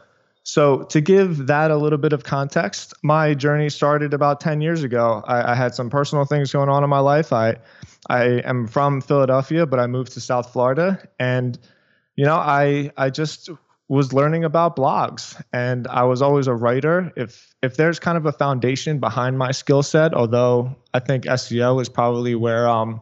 so 0.47 0.83
to 0.83 1.01
give 1.01 1.47
that 1.47 1.71
a 1.71 1.75
little 1.75 1.97
bit 1.97 2.13
of 2.13 2.23
context, 2.23 2.93
my 3.03 3.33
journey 3.33 3.69
started 3.69 4.13
about 4.13 4.39
10 4.39 4.61
years 4.61 4.81
ago. 4.81 5.21
I, 5.27 5.51
I, 5.51 5.55
had 5.55 5.75
some 5.75 5.89
personal 5.89 6.23
things 6.23 6.53
going 6.53 6.69
on 6.69 6.85
in 6.85 6.89
my 6.89 6.99
life. 6.99 7.33
I 7.33 7.57
I 8.07 8.41
am 8.45 8.67
from 8.67 9.01
Philadelphia, 9.01 9.65
but 9.65 9.79
I 9.79 9.87
moved 9.87 10.13
to 10.13 10.21
South 10.21 10.51
Florida, 10.51 11.07
and 11.19 11.57
you 12.15 12.25
know 12.25 12.35
I 12.35 12.91
I 12.97 13.09
just 13.09 13.49
was 13.89 14.11
learning 14.11 14.43
about 14.43 14.75
blogs 14.75 15.41
and 15.53 15.87
I 15.87 16.03
was 16.03 16.21
always 16.21 16.47
a 16.47 16.53
writer. 16.53 17.11
If 17.15 17.55
if 17.63 17.77
there's 17.77 17.99
kind 17.99 18.17
of 18.17 18.25
a 18.25 18.31
foundation 18.31 18.99
behind 18.99 19.37
my 19.37 19.51
skill 19.51 19.83
set, 19.83 20.13
although 20.13 20.75
I 20.93 20.99
think 20.99 21.23
SEO 21.23 21.81
is 21.81 21.89
probably 21.89 22.35
where 22.35 22.67
um 22.67 23.01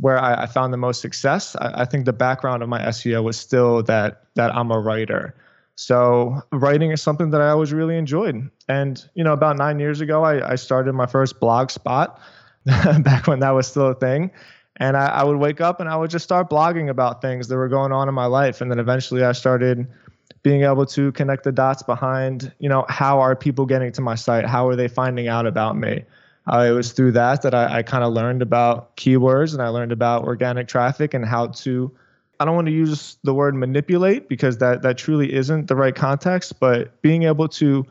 where 0.00 0.18
I, 0.18 0.42
I 0.42 0.46
found 0.46 0.72
the 0.72 0.78
most 0.78 1.00
success. 1.00 1.56
I, 1.56 1.82
I, 1.82 1.84
think 1.84 2.04
the 2.04 2.12
background 2.12 2.62
of 2.62 2.68
my 2.68 2.80
SEO 2.82 3.22
was 3.24 3.36
still 3.36 3.82
that 3.84 4.24
that 4.34 4.54
I'm 4.54 4.70
a 4.70 4.78
writer. 4.78 5.34
So 5.74 6.40
writing 6.52 6.90
is 6.90 7.02
something 7.02 7.30
that 7.30 7.40
I 7.40 7.50
always 7.50 7.72
really 7.72 7.96
enjoyed. 7.96 8.50
And 8.68 9.04
you 9.14 9.22
know, 9.22 9.32
about 9.32 9.56
nine 9.56 9.78
years 9.78 10.00
ago, 10.00 10.24
I, 10.24 10.52
I 10.52 10.54
started 10.56 10.92
my 10.94 11.06
first 11.06 11.38
blog 11.38 11.70
spot, 11.70 12.20
back 13.02 13.26
when 13.26 13.40
that 13.40 13.50
was 13.50 13.66
still 13.66 13.88
a 13.88 13.94
thing. 13.94 14.30
And 14.76 14.96
I, 14.96 15.06
I 15.06 15.24
would 15.24 15.38
wake 15.38 15.60
up 15.60 15.80
and 15.80 15.88
I 15.88 15.96
would 15.96 16.10
just 16.10 16.24
start 16.24 16.48
blogging 16.48 16.88
about 16.88 17.20
things 17.20 17.48
that 17.48 17.56
were 17.56 17.68
going 17.68 17.92
on 17.92 18.08
in 18.08 18.14
my 18.14 18.26
life. 18.26 18.60
And 18.60 18.70
then 18.70 18.78
eventually, 18.78 19.24
I 19.24 19.32
started 19.32 19.88
being 20.42 20.62
able 20.62 20.86
to 20.86 21.10
connect 21.12 21.44
the 21.44 21.52
dots 21.52 21.82
behind, 21.82 22.52
you 22.58 22.68
know, 22.68 22.84
how 22.88 23.20
are 23.20 23.34
people 23.34 23.66
getting 23.66 23.90
to 23.92 24.00
my 24.00 24.14
site? 24.14 24.44
How 24.44 24.68
are 24.68 24.76
they 24.76 24.86
finding 24.86 25.26
out 25.26 25.46
about 25.46 25.76
me? 25.76 26.04
Uh, 26.46 26.66
it 26.68 26.70
was 26.70 26.92
through 26.92 27.12
that 27.12 27.42
that 27.42 27.54
I, 27.54 27.78
I 27.78 27.82
kind 27.82 28.04
of 28.04 28.12
learned 28.12 28.40
about 28.40 28.96
keywords 28.96 29.52
and 29.52 29.62
I 29.62 29.68
learned 29.68 29.92
about 29.92 30.24
organic 30.24 30.68
traffic 30.68 31.14
and 31.14 31.24
how 31.24 31.48
to. 31.48 31.90
I 32.40 32.44
don't 32.44 32.54
want 32.54 32.68
to 32.68 32.72
use 32.72 33.18
the 33.24 33.34
word 33.34 33.56
manipulate 33.56 34.28
because 34.28 34.58
that 34.58 34.82
that 34.82 34.96
truly 34.96 35.32
isn't 35.32 35.66
the 35.66 35.74
right 35.74 35.94
context, 35.94 36.60
but 36.60 37.02
being 37.02 37.24
able 37.24 37.48
to 37.48 37.84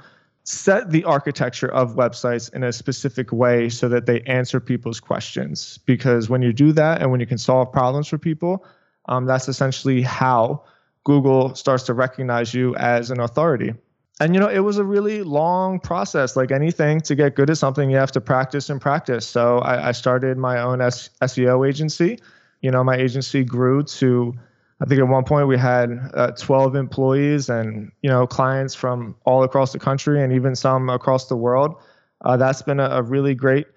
set 0.48 0.92
the 0.92 1.04
architecture 1.04 1.68
of 1.68 1.96
websites 1.96 2.54
in 2.54 2.64
a 2.64 2.72
specific 2.72 3.34
way 3.34 3.68
so 3.68 3.90
that 3.90 4.06
they 4.06 4.22
answer 4.22 4.62
people's 4.62 5.02
questions. 5.02 5.78
Because 5.80 6.30
when 6.30 6.42
you 6.42 6.54
do 6.54 6.72
that 6.72 7.02
and 7.02 7.12
when 7.12 7.20
you 7.20 7.26
can 7.26 7.38
solve 7.38 7.70
problems 7.74 8.08
for 8.08 8.18
people, 8.18 8.66
um, 9.10 9.26
that's 9.26 9.50
essentially 9.50 10.02
how 10.02 10.64
Google 11.04 11.54
starts 11.54 11.84
to 11.84 11.94
recognize 11.94 12.54
you 12.54 12.74
as 12.78 13.12
an 13.12 13.20
authority. 13.20 13.74
And 14.22 14.34
you 14.34 14.40
know, 14.40 14.48
it 14.48 14.60
was 14.60 14.78
a 14.78 14.86
really 14.86 15.22
long 15.22 15.82
process. 15.82 16.38
Like 16.38 16.52
anything, 16.52 17.02
to 17.02 17.14
get 17.14 17.36
good 17.36 17.50
at 17.50 17.58
something, 17.58 17.90
you 17.90 17.98
have 17.98 18.14
to 18.14 18.22
practice 18.22 18.70
and 18.70 18.80
practice. 18.80 19.28
So 19.28 19.58
I, 19.60 19.90
I 19.90 19.92
started 19.92 20.38
my 20.38 20.62
own 20.62 20.80
S- 20.82 21.10
SEO 21.22 21.68
agency. 21.68 22.20
You 22.62 22.72
know, 22.72 22.86
my 22.86 22.96
agency 22.96 23.44
grew 23.44 23.84
to, 23.84 24.34
I 24.80 24.86
think 24.86 25.00
at 25.00 25.08
one 25.08 25.24
point 25.24 25.48
we 25.48 25.58
had 25.58 26.12
uh, 26.14 26.32
12 26.32 26.76
employees 26.76 27.50
and 27.50 27.92
you 28.02 28.10
know 28.10 28.28
clients 28.28 28.76
from 28.76 29.16
all 29.26 29.44
across 29.44 29.74
the 29.74 29.80
country 29.80 30.24
and 30.24 30.32
even 30.34 30.56
some 30.56 30.90
across 30.90 31.28
the 31.28 31.36
world. 31.36 31.76
Uh, 32.22 32.38
that's 32.38 32.62
been 32.62 32.80
a, 32.80 32.90
a 32.90 33.02
really 33.02 33.36
great 33.36 33.68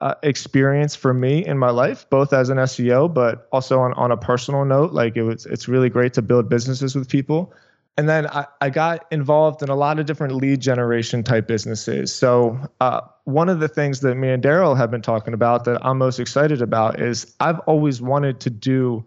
uh, 0.00 0.14
experience 0.22 0.94
for 0.94 1.12
me 1.12 1.44
in 1.44 1.58
my 1.58 1.70
life, 1.70 2.08
both 2.10 2.32
as 2.32 2.50
an 2.50 2.58
SEO, 2.58 3.12
but 3.12 3.48
also 3.52 3.80
on, 3.80 3.92
on 3.94 4.12
a 4.12 4.16
personal 4.16 4.64
note. 4.64 4.92
Like 4.92 5.16
it 5.16 5.22
was, 5.22 5.46
it's 5.46 5.68
really 5.68 5.88
great 5.88 6.14
to 6.14 6.22
build 6.22 6.48
businesses 6.48 6.94
with 6.94 7.08
people. 7.08 7.52
And 7.96 8.08
then 8.08 8.28
I, 8.28 8.46
I 8.60 8.70
got 8.70 9.06
involved 9.10 9.60
in 9.60 9.70
a 9.70 9.74
lot 9.74 9.98
of 9.98 10.06
different 10.06 10.36
lead 10.36 10.60
generation 10.60 11.24
type 11.24 11.48
businesses. 11.48 12.14
So 12.14 12.60
uh, 12.80 13.00
one 13.24 13.48
of 13.48 13.58
the 13.58 13.66
things 13.66 14.00
that 14.00 14.14
me 14.14 14.30
and 14.30 14.40
Darrell 14.40 14.76
have 14.76 14.90
been 14.90 15.02
talking 15.02 15.34
about 15.34 15.64
that 15.64 15.84
I'm 15.84 15.98
most 15.98 16.20
excited 16.20 16.62
about 16.62 17.00
is 17.00 17.34
I've 17.40 17.58
always 17.60 18.00
wanted 18.00 18.38
to 18.40 18.50
do 18.50 19.04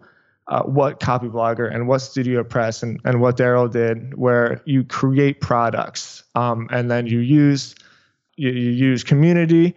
uh, 0.48 0.62
what 0.62 1.00
Copyblogger 1.00 1.72
and 1.72 1.88
what 1.88 2.00
Studio 2.00 2.42
Press 2.42 2.82
and, 2.82 3.00
and 3.04 3.20
what 3.20 3.36
Darrell 3.36 3.68
did, 3.68 4.14
where 4.14 4.60
you 4.64 4.84
create 4.84 5.40
products 5.40 6.24
um, 6.34 6.68
and 6.70 6.90
then 6.90 7.06
you 7.06 7.20
use 7.20 7.74
you, 8.36 8.50
you 8.50 8.70
use 8.70 9.04
community 9.04 9.74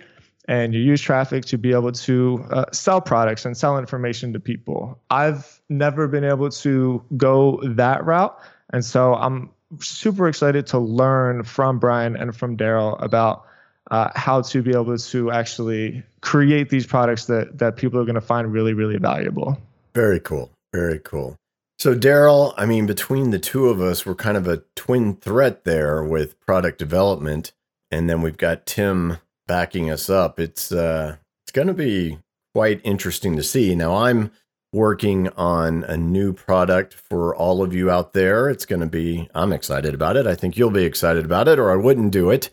and 0.48 0.74
you 0.74 0.80
use 0.80 1.02
traffic 1.02 1.46
to 1.46 1.58
be 1.58 1.72
able 1.72 1.92
to 1.92 2.46
uh, 2.52 2.66
sell 2.72 3.02
products 3.02 3.46
and 3.46 3.58
sell 3.58 3.78
information 3.78 4.34
to 4.34 4.40
people. 4.40 5.00
I've 5.10 5.60
never 5.70 6.08
been 6.08 6.24
able 6.24 6.50
to 6.50 7.04
go 7.18 7.60
that 7.64 8.06
route. 8.06 8.38
And 8.72 8.86
so 8.86 9.16
I'm 9.16 9.50
super 9.80 10.28
excited 10.28 10.68
to 10.68 10.80
learn 10.80 11.44
from 11.44 11.80
Brian 11.80 12.16
and 12.16 12.36
from 12.36 12.56
Darrell 12.56 12.96
about 12.98 13.46
uh, 13.92 14.10
how 14.16 14.42
to 14.42 14.62
be 14.62 14.72
able 14.72 14.98
to 14.98 15.32
actually 15.32 16.04
create 16.22 16.70
these 16.70 16.86
products 16.86 17.26
that, 17.26 17.58
that 17.58 17.76
people 17.76 18.00
are 18.00 18.06
going 18.06 18.16
to 18.16 18.22
find 18.22 18.52
really, 18.52 18.74
really 18.74 18.98
valuable. 18.98 19.58
Very 19.94 20.20
cool. 20.20 20.50
Very 20.76 21.00
cool. 21.00 21.38
So, 21.80 21.96
Darrell, 21.96 22.54
I 22.58 22.66
mean, 22.66 22.86
between 22.86 23.32
the 23.32 23.40
two 23.40 23.70
of 23.70 23.80
us, 23.80 24.06
we're 24.06 24.14
kind 24.14 24.36
of 24.36 24.46
a 24.46 24.64
twin 24.76 25.16
threat 25.16 25.64
there 25.64 26.04
with 26.04 26.38
product 26.42 26.80
development. 26.80 27.54
And 27.92 28.10
then 28.10 28.22
we've 28.22 28.38
got 28.38 28.66
Tim 28.66 29.18
backing 29.48 29.90
us 29.90 30.10
up. 30.10 30.38
It's 30.38 30.74
uh, 30.74 31.16
it's 31.46 31.54
going 31.54 31.68
to 31.68 31.74
be 31.74 32.18
quite 32.54 32.82
interesting 32.84 33.38
to 33.38 33.44
see. 33.44 33.74
Now 33.74 33.96
I'm 33.96 34.32
working 34.74 35.30
on 35.38 35.86
a 35.86 35.96
new 35.96 36.34
product 36.34 36.94
for 36.94 37.34
all 37.34 37.64
of 37.64 37.74
you 37.74 37.90
out 37.90 38.12
there. 38.12 38.50
It's 38.50 38.66
going 38.66 38.82
to 38.82 38.86
be 38.86 39.30
I'm 39.34 39.54
excited 39.54 39.94
about 39.94 40.18
it. 40.18 40.28
I 40.28 40.36
think 40.36 40.58
you'll 40.58 40.72
be 40.72 40.84
excited 40.84 41.24
about 41.24 41.48
it, 41.48 41.58
or 41.58 41.72
I 41.72 41.78
wouldn't 41.78 42.12
do 42.12 42.32
it. 42.32 42.50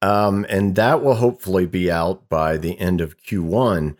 Um, 0.00 0.46
and 0.48 0.76
that 0.76 1.04
will 1.04 1.16
hopefully 1.16 1.66
be 1.66 1.90
out 1.90 2.26
by 2.30 2.56
the 2.56 2.78
end 2.78 3.02
of 3.02 3.18
Q1. 3.18 3.96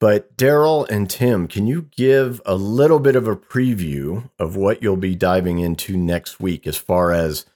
But 0.00 0.36
Darrell 0.36 0.84
and 0.84 1.10
Tim, 1.10 1.48
can 1.48 1.66
you 1.66 1.88
give 1.96 2.40
a 2.46 2.54
little 2.54 3.00
bit 3.00 3.16
of 3.16 3.26
a 3.26 3.36
preview 3.36 4.30
of 4.38 4.54
what 4.54 4.82
you'll 4.82 4.96
be 4.96 5.16
diving 5.16 5.58
into 5.58 5.96
next 5.96 6.38
week 6.38 6.66
as 6.66 6.76
far 6.76 7.12
as 7.12 7.46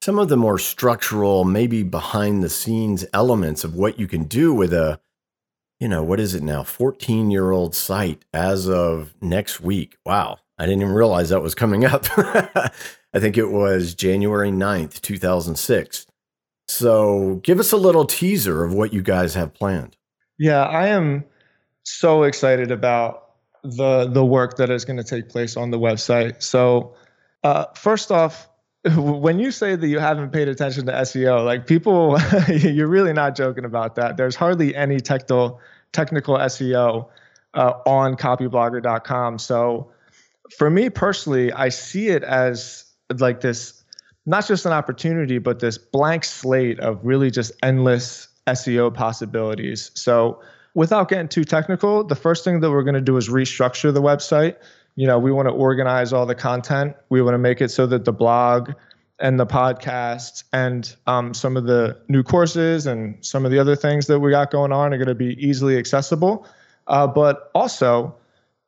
some 0.00 0.18
of 0.18 0.28
the 0.28 0.36
more 0.36 0.58
structural, 0.58 1.44
maybe 1.44 1.82
behind 1.82 2.42
the 2.42 2.48
scenes 2.48 3.04
elements 3.12 3.64
of 3.64 3.74
what 3.74 3.98
you 3.98 4.06
can 4.06 4.24
do 4.24 4.54
with 4.54 4.72
a, 4.72 5.00
you 5.80 5.88
know, 5.88 6.04
what 6.04 6.20
is 6.20 6.34
it 6.36 6.42
now, 6.42 6.62
14 6.62 7.32
year 7.32 7.50
old 7.50 7.74
site 7.74 8.24
as 8.32 8.68
of 8.68 9.14
next 9.20 9.60
week. 9.60 9.96
Wow. 10.06 10.38
I 10.56 10.66
didn't 10.66 10.82
even 10.82 10.94
realize 10.94 11.30
that 11.30 11.42
was 11.42 11.54
coming 11.54 11.84
up. 11.84 12.06
I 12.16 12.70
think 13.18 13.36
it 13.36 13.46
was 13.46 13.94
January 13.94 14.50
9th, 14.50 15.00
2006. 15.00 16.06
So 16.68 17.40
give 17.42 17.58
us 17.58 17.72
a 17.72 17.76
little 17.76 18.04
teaser 18.04 18.64
of 18.64 18.74
what 18.74 18.92
you 18.92 19.02
guys 19.02 19.34
have 19.34 19.54
planned. 19.54 19.96
Yeah, 20.38 20.62
I 20.62 20.88
am 20.88 21.24
so 21.90 22.22
excited 22.22 22.70
about 22.70 23.24
the 23.62 24.06
the 24.06 24.24
work 24.24 24.56
that 24.56 24.70
is 24.70 24.84
going 24.84 24.96
to 24.96 25.04
take 25.04 25.28
place 25.28 25.56
on 25.56 25.70
the 25.70 25.78
website. 25.78 26.42
So, 26.42 26.94
uh, 27.44 27.66
first 27.74 28.12
off, 28.12 28.48
when 28.96 29.38
you 29.38 29.50
say 29.50 29.76
that 29.76 29.86
you 29.86 29.98
haven't 29.98 30.30
paid 30.30 30.48
attention 30.48 30.86
to 30.86 30.92
SEO, 30.92 31.44
like 31.44 31.66
people, 31.66 32.18
you're 32.48 32.88
really 32.88 33.12
not 33.12 33.34
joking 33.34 33.64
about 33.64 33.96
that. 33.96 34.16
There's 34.16 34.36
hardly 34.36 34.74
any 34.74 35.00
technical 35.00 35.60
technical 35.92 36.36
SEO 36.36 37.08
uh, 37.54 37.72
on 37.86 38.14
copyblogger.com. 38.16 39.38
So 39.38 39.90
for 40.56 40.70
me 40.70 40.90
personally, 40.90 41.52
I 41.52 41.70
see 41.70 42.08
it 42.08 42.22
as 42.22 42.84
like 43.18 43.40
this, 43.40 43.82
not 44.26 44.46
just 44.46 44.66
an 44.66 44.72
opportunity, 44.72 45.38
but 45.38 45.60
this 45.60 45.78
blank 45.78 46.24
slate 46.24 46.78
of 46.80 47.00
really 47.02 47.30
just 47.30 47.52
endless 47.62 48.28
SEO 48.46 48.92
possibilities. 48.92 49.90
So 49.94 50.40
without 50.78 51.08
getting 51.08 51.28
too 51.28 51.44
technical, 51.44 52.04
the 52.04 52.14
first 52.14 52.44
thing 52.44 52.60
that 52.60 52.70
we're 52.70 52.84
going 52.84 52.94
to 52.94 53.00
do 53.00 53.16
is 53.16 53.28
restructure 53.28 53.92
the 53.92 54.02
website 54.02 54.56
you 54.98 55.06
know, 55.06 55.16
we 55.16 55.30
want 55.30 55.46
to 55.46 55.54
organize 55.54 56.12
all 56.12 56.26
the 56.26 56.34
content. 56.34 56.96
We 57.08 57.22
want 57.22 57.34
to 57.34 57.38
make 57.38 57.60
it 57.60 57.68
so 57.68 57.86
that 57.86 58.04
the 58.04 58.12
blog 58.12 58.72
and 59.20 59.38
the 59.38 59.46
podcast 59.46 60.42
and 60.52 60.92
um, 61.06 61.34
some 61.34 61.56
of 61.56 61.66
the 61.66 61.96
new 62.08 62.24
courses 62.24 62.84
and 62.84 63.24
some 63.24 63.44
of 63.44 63.52
the 63.52 63.60
other 63.60 63.76
things 63.76 64.08
that 64.08 64.18
we 64.18 64.32
got 64.32 64.50
going 64.50 64.72
on 64.72 64.92
are 64.92 64.96
going 64.96 65.06
to 65.06 65.14
be 65.14 65.36
easily 65.38 65.78
accessible. 65.78 66.48
Uh, 66.88 67.06
but 67.06 67.48
also, 67.54 68.12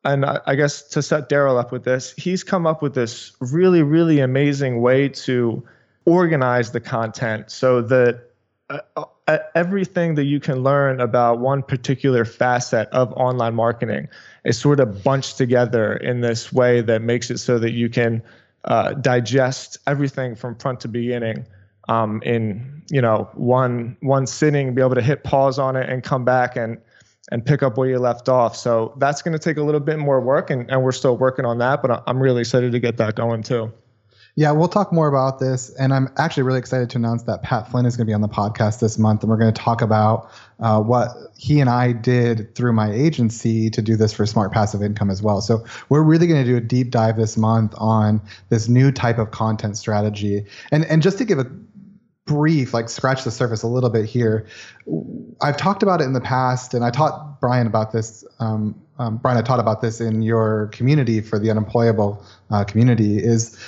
and 0.04 0.24
I, 0.24 0.38
I 0.46 0.54
guess 0.54 0.82
to 0.90 1.02
set 1.02 1.28
Darrell 1.28 1.58
up 1.58 1.72
with 1.72 1.82
this, 1.82 2.14
he's 2.16 2.44
come 2.44 2.64
up 2.64 2.80
with 2.80 2.94
this 2.94 3.32
really, 3.40 3.82
really 3.82 4.20
amazing 4.20 4.80
way 4.80 5.08
to 5.08 5.66
organize 6.04 6.70
the 6.70 6.80
content 6.80 7.50
so 7.50 7.82
that 7.82 8.30
uh, 8.68 9.04
everything 9.54 10.14
that 10.14 10.24
you 10.24 10.40
can 10.40 10.62
learn 10.62 11.00
about 11.00 11.40
one 11.40 11.62
particular 11.62 12.24
facet 12.24 12.88
of 12.90 13.12
online 13.14 13.54
marketing 13.54 14.08
is 14.44 14.58
sort 14.58 14.80
of 14.80 15.02
bunched 15.02 15.36
together 15.36 15.96
in 15.96 16.20
this 16.20 16.52
way 16.52 16.80
that 16.82 17.02
makes 17.02 17.30
it 17.30 17.38
so 17.38 17.58
that 17.58 17.72
you 17.72 17.88
can 17.88 18.22
uh, 18.64 18.92
digest 18.94 19.78
everything 19.86 20.34
from 20.34 20.54
front 20.56 20.80
to 20.80 20.88
beginning 20.88 21.46
um, 21.88 22.22
in 22.24 22.82
you 22.90 23.02
know 23.02 23.28
one 23.34 23.96
one 24.00 24.26
sitting, 24.26 24.74
be 24.74 24.80
able 24.80 24.94
to 24.94 25.02
hit 25.02 25.24
pause 25.24 25.58
on 25.58 25.76
it 25.76 25.88
and 25.88 26.02
come 26.02 26.24
back 26.24 26.56
and 26.56 26.78
and 27.32 27.44
pick 27.44 27.62
up 27.62 27.76
where 27.76 27.88
you 27.88 27.98
left 27.98 28.28
off. 28.28 28.56
So 28.56 28.94
that's 28.98 29.22
going 29.22 29.32
to 29.32 29.38
take 29.38 29.56
a 29.56 29.62
little 29.62 29.80
bit 29.80 29.98
more 29.98 30.20
work, 30.20 30.50
and, 30.50 30.70
and 30.70 30.82
we're 30.82 30.92
still 30.92 31.16
working 31.16 31.44
on 31.44 31.58
that. 31.58 31.82
But 31.82 32.02
I'm 32.06 32.20
really 32.20 32.40
excited 32.40 32.72
to 32.72 32.80
get 32.80 32.96
that 32.96 33.14
going 33.16 33.42
too. 33.42 33.72
Yeah, 34.36 34.52
we'll 34.52 34.68
talk 34.68 34.92
more 34.92 35.08
about 35.08 35.38
this. 35.38 35.70
And 35.76 35.92
I'm 35.92 36.08
actually 36.16 36.44
really 36.44 36.58
excited 36.58 36.88
to 36.90 36.98
announce 36.98 37.24
that 37.24 37.42
Pat 37.42 37.70
Flynn 37.70 37.84
is 37.84 37.96
going 37.96 38.06
to 38.06 38.10
be 38.10 38.14
on 38.14 38.20
the 38.20 38.28
podcast 38.28 38.80
this 38.80 38.98
month. 38.98 39.22
And 39.22 39.30
we're 39.30 39.36
going 39.36 39.52
to 39.52 39.60
talk 39.60 39.82
about 39.82 40.30
uh, 40.60 40.80
what 40.80 41.10
he 41.36 41.60
and 41.60 41.68
I 41.68 41.92
did 41.92 42.54
through 42.54 42.72
my 42.72 42.92
agency 42.92 43.70
to 43.70 43.82
do 43.82 43.96
this 43.96 44.12
for 44.12 44.26
Smart 44.26 44.52
Passive 44.52 44.82
Income 44.82 45.10
as 45.10 45.22
well. 45.22 45.40
So 45.40 45.64
we're 45.88 46.02
really 46.02 46.26
going 46.26 46.44
to 46.44 46.48
do 46.48 46.56
a 46.56 46.60
deep 46.60 46.90
dive 46.90 47.16
this 47.16 47.36
month 47.36 47.74
on 47.76 48.20
this 48.48 48.68
new 48.68 48.92
type 48.92 49.18
of 49.18 49.30
content 49.30 49.76
strategy. 49.76 50.46
And, 50.70 50.84
and 50.84 51.02
just 51.02 51.18
to 51.18 51.24
give 51.24 51.38
a 51.38 51.50
brief, 52.26 52.72
like 52.72 52.88
scratch 52.88 53.24
the 53.24 53.30
surface 53.30 53.64
a 53.64 53.66
little 53.66 53.90
bit 53.90 54.04
here, 54.04 54.46
I've 55.42 55.56
talked 55.56 55.82
about 55.82 56.00
it 56.00 56.04
in 56.04 56.12
the 56.12 56.20
past, 56.20 56.74
and 56.74 56.84
I 56.84 56.90
taught 56.90 57.40
Brian 57.40 57.66
about 57.66 57.90
this. 57.92 58.24
Um, 58.38 58.80
um, 58.98 59.16
Brian, 59.16 59.38
I 59.38 59.42
taught 59.42 59.58
about 59.58 59.80
this 59.80 60.00
in 60.00 60.22
your 60.22 60.68
community 60.68 61.20
for 61.22 61.38
the 61.38 61.50
unemployable 61.50 62.24
uh, 62.50 62.64
community. 62.64 63.18
Is 63.18 63.58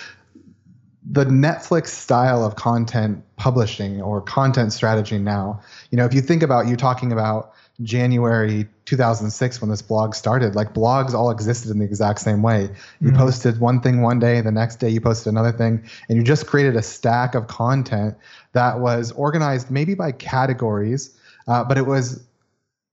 the 1.04 1.24
Netflix 1.24 1.88
style 1.88 2.44
of 2.44 2.56
content 2.56 3.24
publishing 3.36 4.00
or 4.00 4.20
content 4.20 4.72
strategy 4.72 5.18
now. 5.18 5.60
You 5.90 5.98
know, 5.98 6.04
if 6.04 6.14
you 6.14 6.20
think 6.20 6.42
about 6.42 6.68
you 6.68 6.76
talking 6.76 7.10
about 7.10 7.52
January 7.82 8.68
2006 8.84 9.60
when 9.60 9.70
this 9.70 9.82
blog 9.82 10.14
started, 10.14 10.54
like 10.54 10.74
blogs 10.74 11.14
all 11.14 11.30
existed 11.30 11.70
in 11.70 11.78
the 11.78 11.84
exact 11.84 12.20
same 12.20 12.42
way. 12.42 12.70
You 13.00 13.08
mm-hmm. 13.08 13.16
posted 13.16 13.58
one 13.58 13.80
thing 13.80 14.02
one 14.02 14.18
day, 14.18 14.40
the 14.40 14.52
next 14.52 14.76
day 14.76 14.90
you 14.90 15.00
posted 15.00 15.32
another 15.32 15.52
thing, 15.52 15.82
and 16.08 16.18
you 16.18 16.22
just 16.22 16.46
created 16.46 16.76
a 16.76 16.82
stack 16.82 17.34
of 17.34 17.48
content 17.48 18.16
that 18.52 18.78
was 18.80 19.10
organized 19.12 19.70
maybe 19.70 19.94
by 19.94 20.12
categories, 20.12 21.16
uh, 21.48 21.64
but 21.64 21.78
it 21.78 21.86
was 21.86 22.22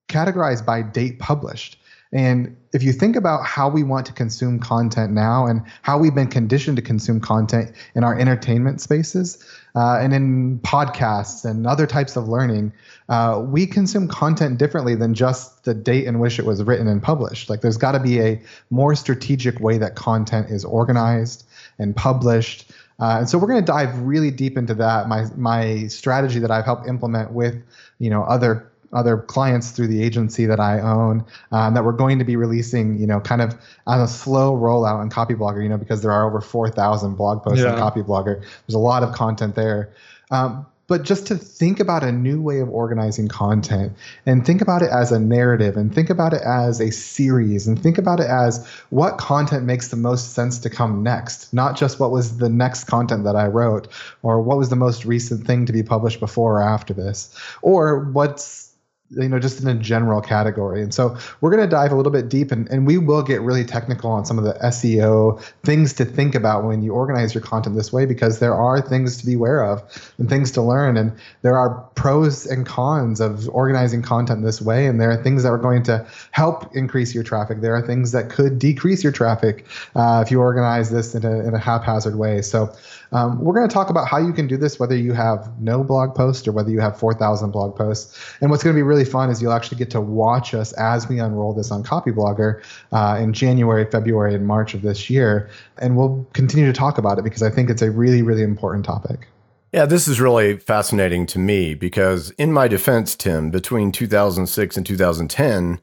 categorized 0.08 0.66
by 0.66 0.82
date 0.82 1.20
published. 1.20 1.78
And 2.12 2.58
if 2.74 2.82
you 2.82 2.92
think 2.92 3.16
about 3.16 3.46
how 3.46 3.70
we 3.70 3.84
want 3.84 4.06
to 4.08 4.13
consume 4.13 4.60
content 4.60 5.12
now 5.12 5.46
and 5.46 5.62
how 5.84 6.00
we've 6.00 6.16
been 6.16 6.28
conditioned 6.28 6.78
to 6.78 6.82
consume 6.82 7.20
content 7.20 7.72
in 7.94 8.04
our 8.04 8.18
entertainment 8.18 8.82
spaces 8.82 9.44
uh, 9.75 9.98
and 10.00 10.12
in 10.13 10.60
podcasts 10.60 11.46
and 11.46 11.68
other 11.68 11.86
types 11.86 12.16
of 12.16 12.28
learning, 12.28 12.74
uh, 13.10 13.44
we 13.46 13.68
consume 13.68 14.08
content 14.08 14.58
differently 14.58 14.96
than 14.96 15.13
just 15.13 15.63
the 15.66 15.74
date 15.75 16.06
in 16.06 16.18
which 16.18 16.39
it 16.39 16.46
was 16.46 16.63
written 16.63 16.88
and 16.88 17.01
published. 17.04 17.48
Like 17.48 17.62
there's 17.62 17.78
got 17.78 17.92
to 17.92 18.00
be 18.00 18.20
a 18.20 18.42
more 18.72 18.96
strategic 18.96 19.60
way 19.60 19.78
that 19.78 19.96
content 19.96 20.50
is 20.50 20.66
organized 20.66 21.46
and 21.78 21.96
published. 21.96 22.72
Uh, 23.00 23.18
and 23.20 23.30
so 23.30 23.38
we're 23.38 23.48
going 23.48 23.63
to 23.63 23.72
dive 23.72 23.98
really 24.01 24.32
deep 24.32 24.58
into 24.58 24.74
that. 24.74 25.08
My 25.08 25.25
my 25.38 25.88
strategy 25.88 26.39
that 26.39 26.51
I've 26.51 26.66
helped 26.66 26.88
implement 26.88 27.32
with 27.32 27.56
you 28.00 28.10
know 28.10 28.24
other 28.24 28.70
other 28.93 29.17
clients 29.17 29.72
through 29.72 29.88
the 29.88 30.03
agency 30.03 30.46
that 30.46 30.60
I 30.60 30.79
own 30.79 31.25
um, 31.51 31.74
that 31.74 31.84
we're 31.84 31.91
going 31.91 32.19
to 32.19 32.25
be 32.25 32.36
releasing, 32.36 33.00
you 33.00 33.08
know, 33.08 33.19
kind 33.19 33.41
of 33.41 33.55
on 33.86 34.01
a 34.01 34.08
slow 34.08 34.55
rollout 34.55 34.96
on 34.96 35.10
Copyblogger, 35.10 35.62
you 35.62 35.69
know, 35.69 35.77
because 35.77 36.01
there 36.01 36.12
are 36.12 36.27
over 36.27 36.41
4,000 36.41 37.15
blog 37.15 37.43
posts 37.43 37.63
yeah. 37.63 37.74
on 37.74 37.79
Copyblogger. 37.79 38.41
There's 38.41 38.75
a 38.75 38.79
lot 38.79 39.03
of 39.03 39.13
content 39.13 39.55
there. 39.55 39.93
Um, 40.31 40.65
but 40.89 41.03
just 41.03 41.27
to 41.27 41.36
think 41.36 41.79
about 41.79 42.03
a 42.03 42.12
new 42.12 42.41
way 42.41 42.60
of 42.60 42.69
organizing 42.69 43.27
content 43.27 43.93
and 44.25 44.43
think 44.43 44.60
about 44.60 44.81
it 44.81 44.89
as 44.89 45.12
a 45.12 45.19
narrative 45.19 45.77
and 45.77 45.93
think 45.93 46.10
about 46.10 46.34
it 46.34 46.41
as 46.41 46.81
a 46.81 46.91
series 46.91 47.67
and 47.67 47.81
think 47.81 48.00
about 48.00 48.19
it 48.19 48.25
as 48.25 48.67
what 48.89 49.19
content 49.19 49.65
makes 49.65 49.89
the 49.89 49.96
most 49.96 50.34
sense 50.34 50.58
to 50.58 50.69
come 50.69 51.03
next, 51.03 51.53
not 51.53 51.77
just 51.77 52.00
what 52.00 52.10
was 52.10 52.39
the 52.39 52.50
next 52.50 52.86
content 52.86 53.24
that 53.24 53.36
I 53.36 53.46
wrote 53.46 53.88
or 54.24 54.41
what 54.41 54.58
was 54.58 54.69
the 54.69 54.75
most 54.75 55.05
recent 55.05 55.46
thing 55.46 55.67
to 55.67 55.74
be 55.74 55.84
published 55.84 56.19
before 56.19 56.60
or 56.60 56.63
after 56.63 56.96
this 56.96 57.39
or 57.62 58.05
what's 58.05 58.68
you 59.12 59.28
know 59.28 59.39
just 59.39 59.62
in 59.62 59.68
a 59.68 59.75
general 59.75 60.22
category. 60.22 60.82
And 60.82 60.94
so 60.94 61.18
we're 61.42 61.51
going 61.51 61.63
to 61.63 61.70
dive 61.70 61.92
a 61.92 61.96
little 61.96 62.12
bit 62.12 62.30
deep 62.30 62.51
and, 62.51 62.68
and 62.70 62.86
we 62.86 62.98
will 62.98 63.24
get 63.24 63.42
really 63.42 63.63
technical 63.63 64.12
on 64.12 64.25
some 64.25 64.38
of 64.38 64.44
the 64.44 64.54
seo 64.66 65.42
things 65.63 65.94
to 65.94 66.06
think 66.06 66.36
about 66.36 66.63
when 66.63 66.82
you 66.82 66.94
organize 66.94 67.34
your 67.34 67.44
content 67.44 67.75
this 67.75 67.92
way 67.92 68.06
because 68.06 68.39
there 68.39 68.54
are 68.54 68.82
things 68.82 69.18
to 69.18 69.25
be 69.25 69.34
aware 69.34 69.63
of 69.63 70.13
and 70.18 70.30
things 70.30 70.51
to 70.51 70.62
learn 70.62 70.98
and 70.98 71.12
there 71.42 71.58
are 71.58 71.82
pros 71.96 72.46
and 72.46 72.66
cons 72.66 73.20
of 73.20 73.50
organizing 73.50 74.01
content 74.01 74.44
this 74.44 74.62
way 74.62 74.86
and 74.86 75.01
there 75.01 75.10
are 75.10 75.22
things 75.24 75.44
that 75.44 75.50
are 75.50 75.58
going 75.58 75.84
to 75.84 76.06
help 76.32 76.75
increase 76.75 77.13
your 77.13 77.24
traffic. 77.24 77.62
There 77.62 77.75
are 77.75 77.86
things 77.86 78.12
that 78.12 78.30
could 78.30 78.60
decrease 78.60 79.04
your 79.04 79.12
traffic 79.12 79.66
uh, 79.96 80.24
if 80.25 80.32
you 80.32 80.39
organize 80.39 80.92
this 80.92 81.16
in 81.16 81.25
a, 81.25 81.39
in 81.48 81.54
a 81.54 81.60
haphazard 81.60 82.16
way. 82.16 82.42
So 82.42 82.74
um, 83.12 83.39
we're 83.39 83.54
going 83.54 83.68
to 83.68 83.74
talk 83.74 83.89
about 83.89 84.08
how 84.08 84.18
you 84.18 84.34
can 84.34 84.48
do 84.48 84.58
this, 84.58 84.80
whether 84.80 84.96
you 84.96 85.13
have 85.13 85.50
no 85.60 85.84
blog 85.84 86.16
post 86.16 86.48
or 86.48 86.51
whether 86.51 86.70
you 86.70 86.80
have 86.80 87.00
4,000 87.00 87.51
blog 87.51 87.75
posts. 87.75 88.20
And 88.42 88.51
what's 88.51 88.63
going 88.63 88.75
to 88.75 88.78
be 88.78 88.84
really 88.84 89.06
fun 89.06 89.30
is 89.30 89.42
you'll 89.42 89.54
actually 89.54 89.78
get 89.78 89.89
to 89.92 90.01
watch 90.01 90.54
us 90.54 90.74
as 90.74 91.10
we 91.10 91.20
unroll 91.20 91.54
this 91.54 91.72
on 91.72 91.84
Copyblogger 91.84 92.63
uh, 92.92 93.20
in 93.20 93.34
January, 93.34 93.89
February, 93.89 94.36
and 94.36 94.46
March 94.46 94.74
of 94.74 94.82
this 94.82 95.10
year. 95.10 95.50
And 95.80 95.98
we'll 95.98 96.28
continue 96.34 96.68
to 96.68 96.74
talk 96.74 96.98
about 96.98 97.18
it 97.18 97.24
because 97.24 97.42
I 97.42 97.50
think 97.50 97.70
it's 97.70 97.82
a 97.82 97.92
really, 97.92 98.22
really 98.22 98.44
important 98.44 98.86
topic. 98.86 99.28
Yeah, 99.72 99.86
this 99.86 100.08
is 100.08 100.20
really 100.20 100.58
fascinating 100.58 101.28
to 101.28 101.38
me 101.38 101.75
because, 101.75 102.32
in 102.32 102.51
my 102.51 102.68
defense, 102.68 103.16
Tim, 103.16 103.51
between 103.51 103.92
2006 103.92 104.78
and 104.78 104.86
2010, 104.86 105.80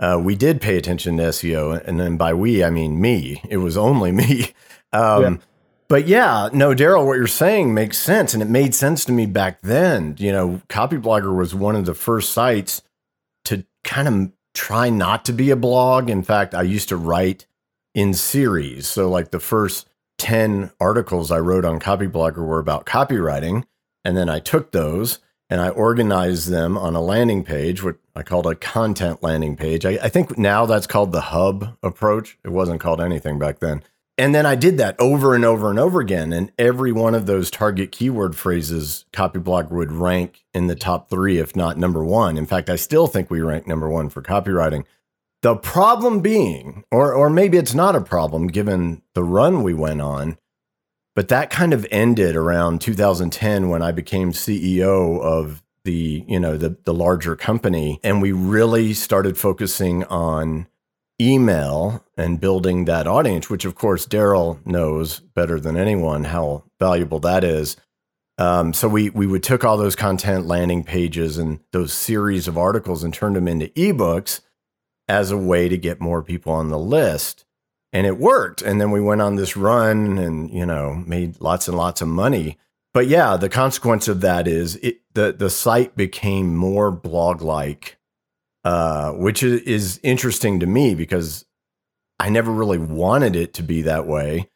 uh, 0.00 0.20
we 0.20 0.34
did 0.34 0.60
pay 0.60 0.76
attention 0.76 1.16
to 1.18 1.24
SEO. 1.24 1.80
And 1.86 2.00
then 2.00 2.16
by 2.16 2.34
we, 2.34 2.64
I 2.64 2.70
mean 2.70 3.00
me. 3.00 3.40
It 3.48 3.58
was 3.58 3.76
only 3.76 4.12
me. 4.12 4.52
Um, 4.92 5.22
yeah. 5.22 5.36
But 5.90 6.06
yeah, 6.06 6.48
no, 6.52 6.72
Darrell, 6.72 7.04
what 7.04 7.18
you're 7.18 7.26
saying 7.26 7.74
makes 7.74 7.98
sense. 7.98 8.32
And 8.32 8.40
it 8.40 8.48
made 8.48 8.76
sense 8.76 9.04
to 9.06 9.12
me 9.12 9.26
back 9.26 9.60
then. 9.60 10.14
You 10.20 10.30
know, 10.30 10.62
Copyblogger 10.68 11.36
was 11.36 11.52
one 11.52 11.74
of 11.74 11.84
the 11.84 11.94
first 11.94 12.32
sites 12.32 12.82
to 13.46 13.66
kind 13.82 14.06
of 14.06 14.32
try 14.54 14.88
not 14.88 15.24
to 15.24 15.32
be 15.32 15.50
a 15.50 15.56
blog. 15.56 16.08
In 16.08 16.22
fact, 16.22 16.54
I 16.54 16.62
used 16.62 16.88
to 16.90 16.96
write 16.96 17.44
in 17.92 18.14
series. 18.14 18.86
So, 18.86 19.10
like 19.10 19.32
the 19.32 19.40
first 19.40 19.88
10 20.18 20.70
articles 20.78 21.32
I 21.32 21.40
wrote 21.40 21.64
on 21.64 21.80
Copyblogger 21.80 22.46
were 22.46 22.60
about 22.60 22.86
copywriting. 22.86 23.64
And 24.04 24.16
then 24.16 24.28
I 24.28 24.38
took 24.38 24.70
those 24.70 25.18
and 25.50 25.60
I 25.60 25.70
organized 25.70 26.50
them 26.50 26.78
on 26.78 26.94
a 26.94 27.02
landing 27.02 27.42
page, 27.42 27.82
what 27.82 27.96
I 28.14 28.22
called 28.22 28.46
a 28.46 28.54
content 28.54 29.24
landing 29.24 29.56
page. 29.56 29.84
I, 29.84 29.98
I 30.04 30.08
think 30.08 30.38
now 30.38 30.66
that's 30.66 30.86
called 30.86 31.10
the 31.10 31.20
hub 31.20 31.76
approach. 31.82 32.38
It 32.44 32.50
wasn't 32.50 32.80
called 32.80 33.00
anything 33.00 33.40
back 33.40 33.58
then. 33.58 33.82
And 34.20 34.34
then 34.34 34.44
I 34.44 34.54
did 34.54 34.76
that 34.76 34.96
over 35.00 35.34
and 35.34 35.46
over 35.46 35.70
and 35.70 35.78
over 35.78 35.98
again. 35.98 36.30
And 36.34 36.52
every 36.58 36.92
one 36.92 37.14
of 37.14 37.24
those 37.24 37.50
target 37.50 37.90
keyword 37.90 38.36
phrases, 38.36 39.06
Copyblogger 39.14 39.70
would 39.70 39.92
rank 39.92 40.44
in 40.52 40.66
the 40.66 40.74
top 40.74 41.08
three, 41.08 41.38
if 41.38 41.56
not 41.56 41.78
number 41.78 42.04
one. 42.04 42.36
In 42.36 42.44
fact, 42.44 42.68
I 42.68 42.76
still 42.76 43.06
think 43.06 43.30
we 43.30 43.40
rank 43.40 43.66
number 43.66 43.88
one 43.88 44.10
for 44.10 44.20
copywriting. 44.20 44.84
The 45.40 45.56
problem 45.56 46.20
being, 46.20 46.84
or, 46.90 47.14
or 47.14 47.30
maybe 47.30 47.56
it's 47.56 47.72
not 47.72 47.96
a 47.96 48.00
problem 48.02 48.48
given 48.48 49.00
the 49.14 49.24
run 49.24 49.62
we 49.62 49.72
went 49.72 50.02
on, 50.02 50.36
but 51.16 51.28
that 51.28 51.48
kind 51.48 51.72
of 51.72 51.86
ended 51.90 52.36
around 52.36 52.82
2010 52.82 53.70
when 53.70 53.80
I 53.80 53.90
became 53.90 54.32
CEO 54.32 55.18
of 55.18 55.62
the, 55.84 56.26
you 56.28 56.38
know, 56.38 56.58
the, 56.58 56.76
the 56.84 56.92
larger 56.92 57.36
company. 57.36 57.98
And 58.04 58.20
we 58.20 58.32
really 58.32 58.92
started 58.92 59.38
focusing 59.38 60.04
on 60.04 60.66
email 61.20 62.04
and 62.16 62.40
building 62.40 62.86
that 62.86 63.06
audience, 63.06 63.50
which 63.50 63.64
of 63.64 63.74
course 63.74 64.06
Darrell 64.06 64.58
knows 64.64 65.20
better 65.20 65.60
than 65.60 65.76
anyone 65.76 66.24
how 66.24 66.64
valuable 66.78 67.20
that 67.20 67.44
is. 67.44 67.76
Um, 68.38 68.72
so 68.72 68.88
we 68.88 69.10
we 69.10 69.26
would 69.26 69.42
took 69.42 69.64
all 69.64 69.76
those 69.76 69.94
content 69.94 70.46
landing 70.46 70.82
pages 70.82 71.36
and 71.36 71.60
those 71.72 71.92
series 71.92 72.48
of 72.48 72.56
articles 72.56 73.04
and 73.04 73.12
turned 73.12 73.36
them 73.36 73.46
into 73.46 73.68
ebooks 73.68 74.40
as 75.08 75.30
a 75.30 75.36
way 75.36 75.68
to 75.68 75.76
get 75.76 76.00
more 76.00 76.22
people 76.22 76.52
on 76.52 76.70
the 76.70 76.78
list, 76.78 77.44
and 77.92 78.06
it 78.06 78.16
worked. 78.16 78.62
And 78.62 78.80
then 78.80 78.90
we 78.90 79.00
went 79.00 79.20
on 79.20 79.36
this 79.36 79.56
run 79.56 80.16
and 80.16 80.50
you 80.50 80.64
know 80.64 80.94
made 81.06 81.38
lots 81.40 81.68
and 81.68 81.76
lots 81.76 82.00
of 82.00 82.08
money. 82.08 82.56
But 82.94 83.08
yeah, 83.08 83.36
the 83.36 83.50
consequence 83.50 84.08
of 84.08 84.22
that 84.22 84.48
is 84.48 84.76
it, 84.76 85.02
the 85.12 85.32
the 85.32 85.50
site 85.50 85.94
became 85.94 86.56
more 86.56 86.90
blog 86.90 87.42
like 87.42 87.98
uh, 88.64 89.12
which 89.12 89.42
is, 89.42 89.60
is 89.62 90.00
interesting 90.02 90.60
to 90.60 90.66
me 90.66 90.94
because 90.94 91.44
I 92.18 92.28
never 92.28 92.52
really 92.52 92.78
wanted 92.78 93.36
it 93.36 93.54
to 93.54 93.62
be 93.62 93.82
that 93.82 94.06
way. 94.06 94.50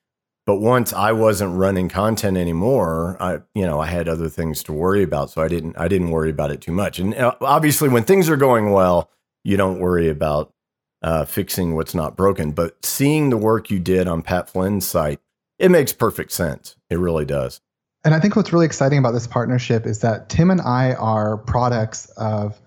But 0.46 0.56
once 0.56 0.92
I 0.92 1.12
wasn't 1.12 1.56
running 1.56 1.88
content 1.88 2.36
anymore, 2.36 3.16
I 3.18 3.40
you 3.54 3.64
know 3.64 3.80
I 3.80 3.86
had 3.86 4.08
other 4.08 4.28
things 4.28 4.62
to 4.64 4.74
worry 4.74 5.02
about, 5.02 5.30
so 5.30 5.40
I 5.40 5.48
didn't 5.48 5.78
I 5.78 5.88
didn't 5.88 6.10
worry 6.10 6.28
about 6.28 6.50
it 6.50 6.60
too 6.60 6.72
much. 6.72 6.98
And 6.98 7.14
uh, 7.14 7.34
obviously, 7.40 7.88
when 7.88 8.04
things 8.04 8.28
are 8.28 8.36
going 8.36 8.70
well, 8.70 9.10
you 9.42 9.56
don't 9.56 9.78
worry 9.78 10.10
about 10.10 10.52
uh, 11.00 11.24
fixing 11.24 11.74
what's 11.74 11.94
not 11.94 12.16
broken. 12.16 12.52
But 12.52 12.84
seeing 12.84 13.30
the 13.30 13.38
work 13.38 13.70
you 13.70 13.78
did 13.78 14.06
on 14.06 14.20
Pat 14.20 14.50
Flynn's 14.50 14.86
site, 14.86 15.20
it 15.58 15.70
makes 15.70 15.92
perfect 15.94 16.32
sense. 16.32 16.76
It 16.90 16.98
really 16.98 17.24
does. 17.24 17.62
And 18.04 18.14
I 18.14 18.20
think 18.20 18.36
what's 18.36 18.52
really 18.52 18.66
exciting 18.66 18.98
about 18.98 19.12
this 19.12 19.26
partnership 19.26 19.86
is 19.86 20.00
that 20.00 20.28
Tim 20.28 20.50
and 20.50 20.60
I 20.60 20.92
are 20.94 21.38
products 21.38 22.06
of 22.18 22.60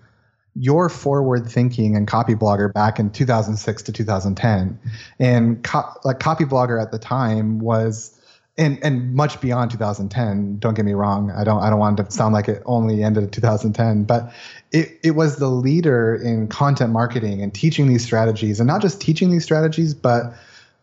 your 0.60 0.88
forward 0.88 1.46
thinking 1.46 1.96
and 1.96 2.08
copyblogger 2.08 2.72
back 2.72 2.98
in 2.98 3.10
2006 3.10 3.82
to 3.82 3.92
2010 3.92 4.78
and 5.20 5.62
co- 5.62 5.92
like 6.04 6.18
Copyblogger 6.18 6.82
at 6.82 6.90
the 6.90 6.98
time 6.98 7.60
was 7.60 8.18
and 8.56 8.82
and 8.82 9.14
much 9.14 9.40
beyond 9.40 9.70
2010 9.70 10.58
don't 10.58 10.74
get 10.74 10.84
me 10.84 10.94
wrong 10.94 11.30
i 11.30 11.44
don't 11.44 11.62
i 11.62 11.70
don't 11.70 11.78
want 11.78 11.96
to 11.96 12.10
sound 12.10 12.34
like 12.34 12.48
it 12.48 12.60
only 12.66 13.04
ended 13.04 13.22
in 13.22 13.30
2010 13.30 14.02
but 14.02 14.32
it, 14.72 14.98
it 15.02 15.12
was 15.12 15.36
the 15.36 15.48
leader 15.48 16.16
in 16.16 16.48
content 16.48 16.92
marketing 16.92 17.40
and 17.40 17.54
teaching 17.54 17.86
these 17.86 18.04
strategies 18.04 18.58
and 18.58 18.66
not 18.66 18.82
just 18.82 19.00
teaching 19.00 19.30
these 19.30 19.44
strategies 19.44 19.94
but 19.94 20.34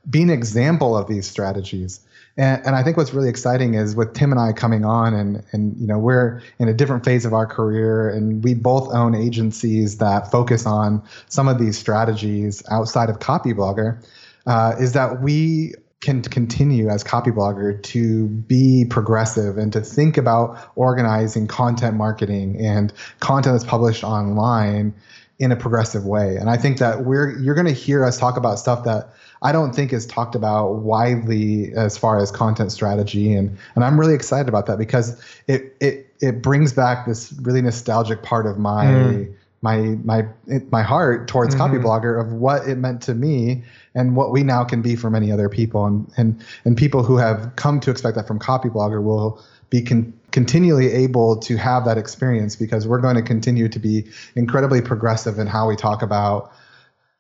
being 0.10 0.30
an 0.30 0.38
example 0.38 0.96
of 0.96 1.08
these 1.08 1.28
strategies 1.28 2.00
and, 2.38 2.66
and 2.66 2.76
I 2.76 2.84
think 2.84 2.98
what's 2.98 3.14
really 3.14 3.30
exciting 3.30 3.76
is 3.76 3.96
with 3.96 4.14
Tim 4.14 4.32
and 4.32 4.40
I 4.40 4.52
coming 4.54 4.84
on, 4.84 5.14
and 5.14 5.44
and 5.52 5.78
you 5.78 5.88
know 5.88 5.98
we're 5.98 6.42
in 6.60 6.68
a 6.68 6.74
different 6.74 7.06
phase 7.06 7.26
of 7.26 7.34
our 7.34 7.46
career, 7.46 8.10
and 8.10 8.44
we 8.44 8.54
both 8.54 8.94
own 8.94 9.16
agencies 9.16 10.00
that 10.00 10.32
focus 10.32 10.66
on 10.66 11.04
some 11.28 11.48
of 11.48 11.60
these 11.60 11.78
strategies 11.78 12.64
outside 12.70 13.10
of 13.10 13.20
Copyblogger. 13.20 14.04
Uh, 14.46 14.76
is 14.80 14.94
that 14.94 15.22
we 15.24 15.74
can 16.02 16.22
continue 16.22 16.88
as 16.88 17.04
Copyblogger 17.04 17.82
to 17.82 18.28
be 18.28 18.86
progressive 18.88 19.58
and 19.58 19.74
to 19.74 19.82
think 19.82 20.18
about 20.18 20.72
organizing 20.76 21.48
content 21.48 21.96
marketing 21.96 22.64
and 22.64 22.94
content 23.22 23.56
that's 23.56 23.64
published 23.64 24.04
online 24.04 24.94
in 25.38 25.52
a 25.52 25.56
progressive 25.56 26.06
way. 26.06 26.38
And 26.38 26.50
I 26.50 26.58
think 26.58 26.78
that 26.78 27.04
we're 27.04 27.38
you're 27.40 27.56
going 27.56 27.68
to 27.68 27.74
hear 27.74 28.06
us 28.06 28.18
talk 28.18 28.38
about 28.38 28.58
stuff 28.60 28.84
that 28.86 29.14
I 29.42 29.52
don't 29.52 29.76
think 29.76 29.92
is 29.92 30.06
talked 30.06 30.36
about 30.36 30.76
widely 30.76 31.74
as 31.74 31.98
far 31.98 32.20
as 32.20 32.32
content 32.32 32.72
strategy, 32.72 33.34
and 33.34 33.58
and 33.76 33.84
I'm 33.84 34.00
really 34.00 34.16
excited 34.16 34.48
about 34.48 34.66
that 34.68 34.78
because 34.78 35.22
it 35.48 35.76
it 35.82 36.14
it 36.22 36.42
brings 36.42 36.74
back 36.74 37.06
this 37.06 37.34
really 37.42 37.62
nostalgic 37.62 38.24
part 38.24 38.46
of 38.46 38.58
my. 38.58 38.86
Mm. 38.86 39.36
My 39.62 39.78
my 40.04 40.28
my 40.70 40.84
heart 40.84 41.28
towards 41.28 41.56
mm-hmm. 41.56 41.76
Copyblogger 41.76 42.22
of 42.22 42.34
what 42.34 42.68
it 42.68 42.76
meant 42.76 43.02
to 43.04 43.16
me 43.16 43.64
and 43.96 44.16
what 44.16 44.32
we 44.32 44.44
now 44.44 44.64
can 44.64 44.84
be 44.84 44.96
for 44.96 45.10
many 45.10 45.32
other 45.32 45.50
people 45.50 45.88
and 45.88 46.08
and 46.18 46.46
and 46.66 46.78
people 46.78 47.02
who 47.02 47.18
have 47.18 47.52
come 47.56 47.80
to 47.80 47.90
expect 47.90 48.16
that 48.16 48.28
from 48.28 48.38
Copyblogger 48.38 49.02
will 49.02 49.42
be 49.70 49.82
con- 49.82 50.14
continually 50.32 50.92
able 50.92 51.38
to 51.38 51.58
have 51.58 51.86
that 51.86 51.98
experience 51.98 52.56
because 52.56 52.88
we're 52.88 53.00
going 53.00 53.16
to 53.16 53.22
continue 53.22 53.68
to 53.70 53.80
be 53.80 54.06
incredibly 54.36 54.82
progressive 54.82 55.40
in 55.40 55.48
how 55.48 55.68
we 55.68 55.76
talk 55.76 56.02
about 56.02 56.52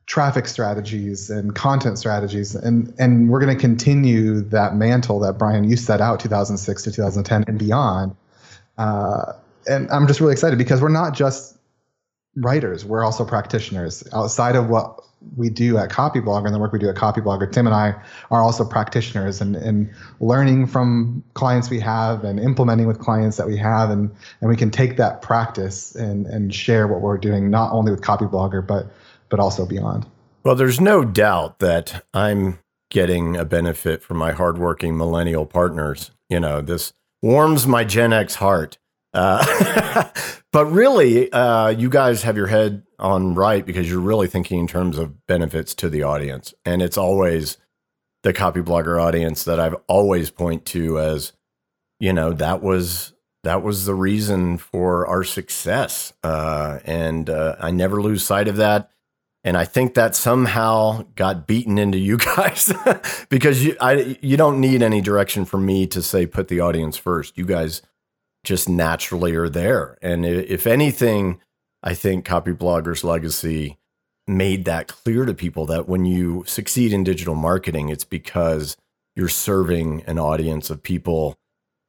traffic 0.05 0.47
strategies 0.47 1.29
and 1.29 1.55
content 1.55 1.97
strategies. 1.97 2.55
And 2.55 2.93
and 2.99 3.29
we're 3.29 3.39
going 3.39 3.55
to 3.55 3.59
continue 3.59 4.41
that 4.41 4.75
mantle 4.75 5.19
that 5.21 5.37
brian 5.37 5.63
you 5.63 5.77
set 5.77 6.01
out 6.01 6.19
2006 6.19 6.83
to 6.83 6.91
2010 6.91 7.45
and 7.47 7.57
beyond. 7.57 8.15
Uh, 8.77 9.33
and 9.67 9.89
i'm 9.89 10.05
just 10.05 10.19
really 10.19 10.33
excited 10.33 10.59
because 10.59 10.81
we're 10.81 10.89
not 10.89 11.15
just 11.15 11.57
writers 12.35 12.83
we're 12.85 13.03
also 13.03 13.25
practitioners. 13.25 14.03
Outside 14.13 14.55
of 14.55 14.69
what 14.69 15.01
we 15.35 15.49
do 15.49 15.77
at 15.77 15.89
copyblogger 15.89 16.45
and 16.45 16.53
the 16.53 16.59
work 16.59 16.71
we 16.71 16.79
do 16.79 16.89
at 16.89 16.95
copyblogger 16.95 17.51
tim 17.51 17.65
and 17.65 17.75
i 17.75 17.93
are 18.31 18.41
also 18.41 18.63
practitioners 18.63 19.41
and, 19.41 19.55
and 19.55 19.89
learning 20.19 20.65
from 20.67 21.23
clients 21.33 21.69
we 21.69 21.79
have 21.79 22.23
and 22.23 22.39
implementing 22.39 22.87
with 22.87 22.99
clients 22.99 23.37
that 23.37 23.47
we 23.47 23.57
have 23.57 23.89
and 23.89 24.09
and 24.41 24.49
we 24.49 24.55
can 24.55 24.71
take 24.71 24.97
that 24.97 25.21
practice 25.21 25.95
and 25.95 26.25
and 26.27 26.53
share 26.53 26.87
what 26.87 27.01
we're 27.01 27.17
doing 27.17 27.49
not 27.49 27.71
only 27.71 27.91
with 27.91 28.01
copyblogger 28.01 28.65
but 28.65 28.91
but 29.29 29.39
also 29.39 29.65
beyond. 29.65 30.05
Well, 30.43 30.55
there's 30.55 30.79
no 30.79 31.03
doubt 31.03 31.59
that 31.59 32.05
I'm 32.13 32.59
getting 32.91 33.35
a 33.35 33.45
benefit 33.45 34.03
from 34.03 34.17
my 34.17 34.31
hardworking 34.31 34.95
millennial 34.95 35.45
partners. 35.45 36.11
You 36.29 36.39
know, 36.39 36.61
this 36.61 36.93
warms 37.21 37.67
my 37.67 37.83
Gen 37.83 38.13
X 38.13 38.35
heart. 38.35 38.77
Uh, 39.13 40.09
but 40.51 40.65
really, 40.67 41.31
uh, 41.31 41.69
you 41.69 41.89
guys 41.89 42.23
have 42.23 42.37
your 42.37 42.47
head 42.47 42.83
on 42.99 43.35
right 43.35 43.65
because 43.65 43.89
you're 43.89 43.99
really 43.99 44.27
thinking 44.27 44.59
in 44.59 44.67
terms 44.67 44.97
of 44.97 45.25
benefits 45.27 45.73
to 45.75 45.89
the 45.89 46.03
audience. 46.03 46.53
And 46.65 46.81
it's 46.81 46.97
always 46.97 47.57
the 48.23 48.33
copyblogger 48.33 49.01
audience 49.01 49.43
that 49.43 49.59
I've 49.59 49.75
always 49.87 50.29
point 50.29 50.65
to 50.67 50.99
as, 50.99 51.33
you 51.99 52.13
know, 52.13 52.33
that 52.33 52.61
was 52.61 53.13
that 53.43 53.61
was 53.61 53.85
the 53.85 53.93
reason 53.93 54.57
for 54.57 55.05
our 55.05 55.23
success. 55.23 56.13
Uh, 56.23 56.79
and 56.83 57.29
uh, 57.29 57.55
I 57.59 57.69
never 57.69 58.01
lose 58.01 58.23
sight 58.23 58.47
of 58.47 58.57
that 58.57 58.89
and 59.45 59.55
I 59.55 59.63
think 59.63 59.93
that 59.93 60.15
somehow 60.15 61.05
got 61.15 61.45
beaten 61.45 61.77
into 61.77 61.99
you 61.99 62.17
guys 62.35 62.73
because 63.29 63.63
you 63.63 63.77
I 63.79 64.17
you 64.19 64.35
don't 64.35 64.59
need 64.59 64.81
any 64.81 64.99
direction 64.99 65.45
from 65.45 65.65
me 65.65 65.87
to 65.87 66.01
say 66.01 66.25
put 66.25 66.49
the 66.49 66.59
audience 66.59 66.97
first. 66.97 67.37
You 67.37 67.45
guys 67.45 67.81
just 68.43 68.67
naturally 68.67 69.33
are 69.35 69.49
there, 69.49 69.97
and 70.01 70.25
if 70.25 70.67
anything, 70.67 71.39
I 71.85 71.93
think 71.93 72.25
Copyblogger's 72.25 73.03
legacy 73.03 73.77
made 74.27 74.65
that 74.65 74.87
clear 74.87 75.25
to 75.25 75.35
people 75.35 75.67
that 75.67 75.87
when 75.87 76.03
you 76.03 76.43
succeed 76.47 76.91
in 76.91 77.03
digital 77.03 77.35
marketing, 77.35 77.89
it's 77.89 78.03
because 78.03 78.75
you're 79.15 79.29
serving 79.29 80.03
an 80.07 80.17
audience 80.17 80.71
of 80.71 80.81
people 80.81 81.35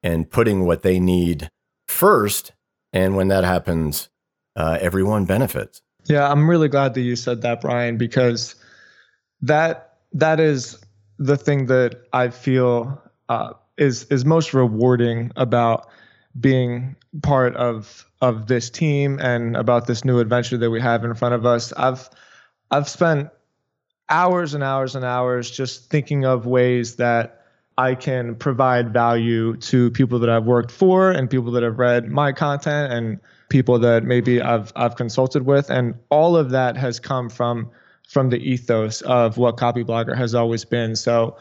and 0.03 0.31
putting 0.31 0.67
what 0.67 0.83
they 0.83 1.01
need 1.01 1.49
first, 1.89 2.53
and 2.93 3.17
when 3.17 3.29
that 3.29 3.43
happens, 3.43 4.11
uh, 4.55 4.79
everyone 4.81 5.25
benefits. 5.25 5.81
Yeah, 6.05 6.31
I'm 6.31 6.49
really 6.49 6.69
glad 6.69 6.95
that 6.95 7.01
you 7.01 7.17
said 7.17 7.41
that, 7.43 7.63
Brian, 7.63 7.97
because 7.97 8.55
that 9.41 9.97
that 10.13 10.39
is 10.39 10.79
the 11.19 11.37
thing 11.37 11.67
that 11.67 12.03
I 12.13 12.29
feel 12.29 13.03
uh, 13.29 13.55
is 13.79 14.05
is 14.05 14.25
most 14.25 14.55
rewarding 14.55 15.33
about 15.37 15.89
being 16.39 16.97
part 17.23 17.57
of 17.57 18.05
of 18.21 18.47
this 18.47 18.71
team 18.71 19.19
and 19.21 19.57
about 19.57 19.87
this 19.87 20.05
new 20.05 20.19
adventure 20.19 20.57
that 20.57 20.71
we 20.71 20.81
have 20.81 21.05
in 21.05 21.15
front 21.15 21.35
of 21.35 21.47
us. 21.47 21.73
I've 21.73 22.09
I've 22.71 22.89
spent 22.89 23.31
hours 24.09 24.55
and 24.55 24.63
hours 24.63 24.95
and 24.97 25.05
hours 25.05 25.51
just 25.51 25.91
thinking 25.91 26.25
of 26.25 26.47
ways 26.47 26.97
that 26.97 27.43
I 27.79 27.95
can 27.95 28.35
provide 28.37 28.93
value 28.93 29.57
to 29.57 29.91
people 29.91 30.19
that 30.21 30.31
I've 30.31 30.45
worked 30.45 30.71
for 30.71 31.11
and 31.11 31.29
people 31.29 31.53
that 31.53 31.63
have 31.63 31.79
read 31.79 32.11
my 32.11 32.33
content 32.33 32.93
and 32.93 33.21
people 33.49 33.79
that 33.81 34.05
maybe 34.05 34.41
I've 34.41 34.73
I've 34.77 34.97
consulted 34.97 35.45
with, 35.45 35.71
and 35.71 35.95
all 36.09 36.37
of 36.37 36.51
that 36.51 36.77
has 36.77 36.99
come 36.99 37.29
from 37.29 37.71
from 38.09 38.31
the 38.31 38.39
ethos 38.39 39.03
of 39.03 39.37
what 39.37 39.57
copyblogger 39.57 40.17
has 40.17 40.35
always 40.35 40.65
been. 40.65 40.97
So 40.97 41.37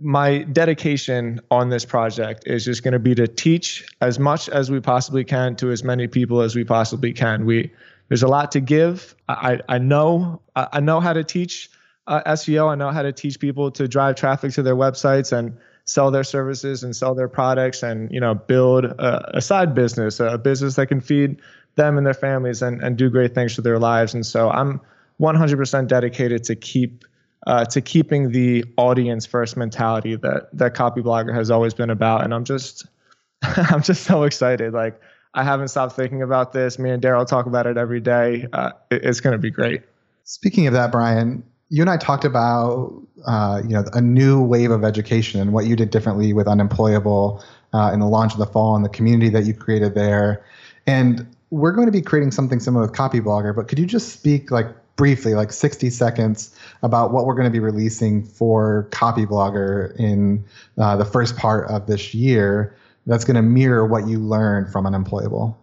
my 0.00 0.38
dedication 0.44 1.40
on 1.50 1.70
this 1.70 1.84
project 1.84 2.44
is 2.46 2.64
just 2.64 2.82
going 2.82 2.92
to 2.92 2.98
be 2.98 3.14
to 3.14 3.26
teach 3.26 3.86
as 4.00 4.18
much 4.18 4.48
as 4.48 4.70
we 4.70 4.80
possibly 4.80 5.24
can 5.24 5.56
to 5.56 5.70
as 5.70 5.82
many 5.82 6.06
people 6.06 6.42
as 6.42 6.54
we 6.54 6.64
possibly 6.64 7.12
can. 7.12 7.46
We 7.46 7.72
there's 8.08 8.22
a 8.22 8.28
lot 8.28 8.52
to 8.52 8.60
give. 8.60 9.14
I 9.28 9.60
I 9.68 9.78
know 9.78 10.40
I 10.54 10.80
know 10.80 11.00
how 11.00 11.12
to 11.12 11.24
teach 11.24 11.70
uh, 12.06 12.22
SEO. 12.32 12.68
I 12.70 12.74
know 12.74 12.90
how 12.90 13.02
to 13.02 13.12
teach 13.12 13.40
people 13.40 13.70
to 13.72 13.88
drive 13.88 14.16
traffic 14.16 14.52
to 14.52 14.62
their 14.62 14.76
websites 14.76 15.32
and 15.32 15.56
sell 15.86 16.10
their 16.10 16.24
services 16.24 16.82
and 16.82 16.94
sell 16.94 17.14
their 17.14 17.28
products 17.28 17.82
and 17.82 18.10
you 18.12 18.20
know 18.20 18.34
build 18.34 18.84
a, 18.84 19.38
a, 19.38 19.40
side 19.40 19.74
business 19.74 20.18
a 20.20 20.36
business 20.36 20.74
that 20.74 20.88
can 20.88 21.00
feed 21.00 21.40
them 21.76 21.96
and 21.96 22.04
their 22.04 22.14
families 22.14 22.60
and, 22.60 22.82
and 22.82 22.96
do 22.96 23.08
great 23.08 23.34
things 23.34 23.54
for 23.54 23.62
their 23.62 23.78
lives 23.78 24.12
and 24.12 24.26
so 24.26 24.50
i'm 24.50 24.80
100% 25.20 25.86
dedicated 25.86 26.42
to 26.44 26.56
keep 26.56 27.04
uh, 27.46 27.64
to 27.66 27.80
keeping 27.80 28.32
the 28.32 28.64
audience 28.76 29.24
first 29.26 29.56
mentality 29.56 30.16
that 30.16 30.48
that 30.52 30.74
copyblogger 30.74 31.34
has 31.34 31.50
always 31.50 31.74
been 31.74 31.90
about. 31.90 32.24
And 32.24 32.34
i'm 32.34 32.44
just 32.44 32.86
i'm 33.42 33.82
just 33.82 34.04
so 34.04 34.24
excited. 34.24 34.72
Like 34.72 35.00
i 35.34 35.42
haven't 35.42 35.68
stopped 35.68 35.96
thinking 35.96 36.22
about 36.22 36.52
this. 36.52 36.78
Me 36.78 36.90
and 36.90 37.02
darrell 37.02 37.24
talk 37.24 37.46
about 37.46 37.66
it 37.66 37.76
every 37.76 38.00
day. 38.00 38.46
Uh, 38.52 38.72
it, 38.90 39.04
it's 39.04 39.20
going 39.20 39.32
to 39.32 39.38
be 39.38 39.50
great. 39.50 39.82
Speaking 40.24 40.66
of 40.66 40.72
that 40.72 40.92
brian 40.92 41.42
you 41.68 41.82
and 41.82 41.90
I 41.90 41.96
talked 41.96 42.24
about 42.24 43.02
uh, 43.26 43.62
you 43.64 43.70
know 43.70 43.84
a 43.92 44.00
new 44.00 44.40
wave 44.40 44.70
of 44.70 44.84
education 44.84 45.40
and 45.40 45.52
what 45.52 45.66
you 45.66 45.76
did 45.76 45.90
differently 45.90 46.32
with 46.32 46.46
Unemployable 46.46 47.42
uh, 47.72 47.90
in 47.92 48.00
the 48.00 48.06
launch 48.06 48.32
of 48.32 48.38
the 48.38 48.46
fall 48.46 48.76
and 48.76 48.84
the 48.84 48.88
community 48.88 49.28
that 49.30 49.44
you 49.44 49.54
created 49.54 49.94
there. 49.94 50.44
And 50.86 51.26
we're 51.50 51.72
going 51.72 51.86
to 51.86 51.92
be 51.92 52.02
creating 52.02 52.30
something 52.30 52.60
similar 52.60 52.86
with 52.86 52.94
Copyblogger, 52.94 53.54
but 53.54 53.68
could 53.68 53.78
you 53.78 53.86
just 53.86 54.12
speak 54.12 54.50
like 54.50 54.66
briefly, 54.96 55.34
like 55.34 55.52
60 55.52 55.90
seconds, 55.90 56.54
about 56.82 57.12
what 57.12 57.26
we're 57.26 57.34
going 57.34 57.46
to 57.46 57.50
be 57.50 57.60
releasing 57.60 58.24
for 58.24 58.88
Copyblogger 58.90 59.94
in 59.96 60.44
uh, 60.78 60.96
the 60.96 61.04
first 61.04 61.36
part 61.36 61.68
of 61.70 61.86
this 61.86 62.14
year 62.14 62.74
that's 63.06 63.24
going 63.24 63.36
to 63.36 63.42
mirror 63.42 63.86
what 63.86 64.08
you 64.08 64.18
learned 64.18 64.72
from 64.72 64.86
Unemployable? 64.86 65.56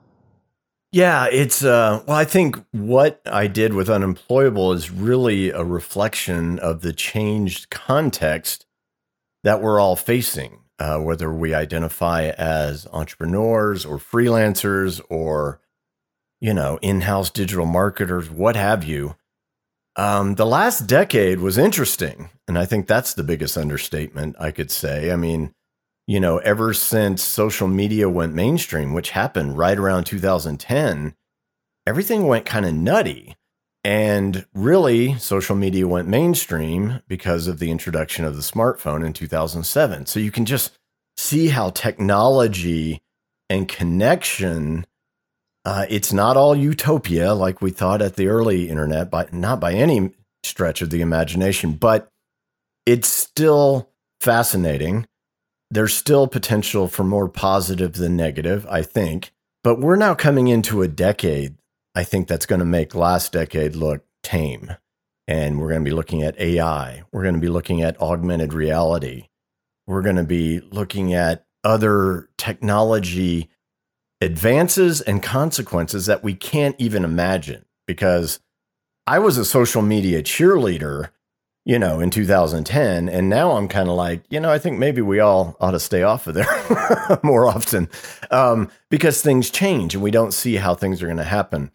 Yeah, 0.94 1.26
it's 1.32 1.64
uh 1.64 2.04
well 2.06 2.16
I 2.16 2.24
think 2.24 2.64
what 2.70 3.20
I 3.26 3.48
did 3.48 3.74
with 3.74 3.90
unemployable 3.90 4.74
is 4.74 4.92
really 4.92 5.50
a 5.50 5.64
reflection 5.64 6.60
of 6.60 6.82
the 6.82 6.94
changed 6.94 7.72
context 7.72 8.68
that 9.44 9.60
we're 9.60 9.80
all 9.80 9.96
facing. 9.96 10.60
Uh, 10.80 11.00
whether 11.00 11.34
we 11.34 11.54
identify 11.54 12.30
as 12.38 12.88
entrepreneurs 12.92 13.86
or 13.86 13.98
freelancers 13.98 15.02
or 15.10 15.62
you 16.40 16.54
know 16.54 16.78
in-house 16.84 17.32
digital 17.32 17.66
marketers 17.66 18.30
what 18.30 18.56
have 18.56 18.84
you 18.84 19.16
um, 19.96 20.36
the 20.36 20.46
last 20.46 20.88
decade 20.88 21.40
was 21.40 21.58
interesting 21.58 22.30
and 22.48 22.58
i 22.58 22.66
think 22.66 22.88
that's 22.88 23.14
the 23.14 23.24
biggest 23.24 23.58
understatement 23.58 24.36
i 24.40 24.52
could 24.52 24.72
say 24.72 25.12
i 25.12 25.16
mean 25.16 25.54
you 26.08 26.20
know, 26.20 26.38
ever 26.40 26.74
since 26.74 27.24
social 27.24 27.68
media 27.68 28.10
went 28.10 28.34
mainstream, 28.34 28.94
which 28.94 29.12
happened 29.12 29.58
right 29.58 29.78
around 29.78 30.04
2010, 30.06 31.16
everything 31.88 32.28
went 32.28 32.46
kind 32.46 32.66
of 32.66 32.74
nutty. 32.74 33.36
And 33.86 34.46
really, 34.54 35.16
social 35.16 35.56
media 35.56 35.88
went 35.88 36.08
mainstream 36.08 37.02
because 37.08 37.48
of 37.48 37.60
the 37.60 37.70
introduction 37.70 38.24
of 38.24 38.36
the 38.36 38.42
smartphone 38.42 39.06
in 39.06 39.12
2007. 39.12 40.06
So 40.06 40.20
you 40.20 40.32
can 40.32 40.46
just 40.46 40.78
see 41.18 41.50
how 41.50 41.70
technology 41.70 43.02
and 43.50 43.68
connection 43.68 44.86
uh, 45.66 45.86
it's 45.90 46.14
not 46.14 46.38
all 46.38 46.56
utopia 46.56 47.34
like 47.34 47.62
we 47.62 47.72
thought 47.72 48.02
at 48.02 48.16
the 48.16 48.28
early 48.28 48.70
internet, 48.70 49.10
but 49.10 49.34
not 49.34 49.60
by 49.60 49.74
any 49.74 50.12
stretch 50.44 50.82
of 50.82 50.90
the 50.90 51.02
imagination, 51.02 51.74
but 51.74 52.10
it's 52.86 53.08
still 53.08 53.90
fascinating 54.20 55.06
there's 55.74 55.94
still 55.96 56.28
potential 56.28 56.88
for 56.88 57.04
more 57.04 57.28
positive 57.28 57.94
than 57.94 58.16
negative, 58.16 58.66
I 58.70 58.84
think. 58.84 59.32
But 59.64 59.80
we're 59.80 59.96
now 59.96 60.14
coming 60.14 60.48
into 60.48 60.84
a 60.84 60.88
decade, 60.88 61.56
I 61.96 62.04
think, 62.04 62.28
that's 62.28 62.46
going 62.46 62.60
to 62.60 62.66
make 62.66 62.94
last 62.94 63.32
decade 63.32 63.76
look 63.76 64.06
tame. 64.22 64.76
And 65.28 65.60
we're 65.60 65.70
going 65.70 65.84
to 65.84 65.90
be 65.90 65.96
looking 65.96 66.22
at 66.22 66.40
AI. 66.40 67.04
We're 67.12 67.24
going 67.24 67.34
to 67.34 67.42
be 67.42 67.50
looking 67.50 67.82
at 67.82 68.00
augmented 68.00 68.54
reality. 68.54 69.30
We're 69.88 70.04
going 70.04 70.18
to 70.18 70.24
be 70.24 70.60
looking 70.60 71.16
at 71.16 71.46
other 71.64 72.30
technology 72.38 73.50
advances 74.24 75.02
and 75.02 75.22
consequences 75.22 76.06
that 76.08 76.24
we 76.24 76.34
can't 76.34 76.76
even 76.80 77.04
imagine. 77.04 77.66
Because 77.86 78.40
I 79.06 79.20
was 79.20 79.38
a 79.38 79.46
social 79.46 79.82
media 79.82 80.24
cheerleader 80.24 81.10
you 81.66 81.80
know, 81.80 82.00
in 82.00 82.10
2010. 82.10 83.08
And 83.08 83.30
now 83.30 83.52
I'm 83.52 83.68
kind 83.68 83.90
of 83.90 83.96
like, 83.96 84.24
you 84.30 84.40
know, 84.40 84.52
I 84.52 84.60
think 84.60 84.78
maybe 84.78 85.02
we 85.02 85.20
all 85.20 85.56
ought 85.60 85.72
to 85.72 85.80
stay 85.80 86.04
off 86.04 86.28
of 86.28 86.34
there 86.34 87.20
more 87.24 87.48
often 87.48 87.90
um, 88.32 88.70
because 88.90 89.22
things 89.22 89.50
change 89.50 89.94
and 89.94 90.04
we 90.04 90.12
don't 90.12 90.34
see 90.34 90.56
how 90.56 90.76
things 90.76 91.02
are 91.02 91.08
going 91.08 91.18
to 91.18 91.24
happen. 91.24 91.72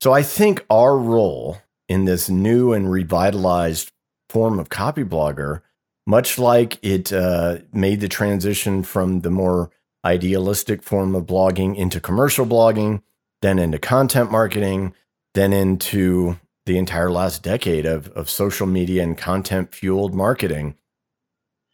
So 0.00 0.12
I 0.12 0.22
think 0.22 0.64
our 0.70 0.96
role 0.96 1.58
in 1.88 2.06
this 2.06 2.30
new 2.30 2.72
and 2.72 2.90
revitalized 2.90 3.92
form 4.30 4.58
of 4.58 4.70
copyblogger, 4.70 5.60
much 6.06 6.38
like 6.38 6.78
it 6.82 7.12
uh, 7.12 7.58
made 7.72 8.00
the 8.00 8.08
transition 8.08 8.82
from 8.82 9.20
the 9.20 9.30
more 9.30 9.70
idealistic 10.04 10.82
form 10.82 11.14
of 11.14 11.26
blogging 11.26 11.76
into 11.76 12.00
commercial 12.00 12.46
blogging, 12.46 13.02
then 13.40 13.58
into 13.58 13.78
content 13.78 14.30
marketing, 14.30 14.94
then 15.34 15.52
into 15.52 16.38
the 16.66 16.78
entire 16.78 17.10
last 17.10 17.42
decade 17.42 17.86
of, 17.86 18.08
of 18.08 18.30
social 18.30 18.66
media 18.66 19.02
and 19.02 19.18
content 19.18 19.74
fueled 19.74 20.14
marketing. 20.14 20.76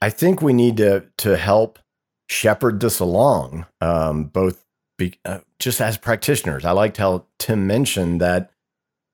I 0.01 0.11
think 0.11 0.41
we 0.41 0.53
need 0.53 0.77
to 0.79 1.07
to 1.19 1.37
help 1.37 1.79
shepherd 2.29 2.81
this 2.81 3.01
along, 3.01 3.67
um, 3.81 4.25
both 4.25 4.65
be, 4.97 5.15
uh, 5.25 5.41
just 5.59 5.81
as 5.81 5.97
practitioners. 5.99 6.65
I 6.65 6.73
liked 6.73 6.99
how 6.99 7.27
Tim 7.39 7.67
mentioned 7.67 8.21
that 8.21 8.51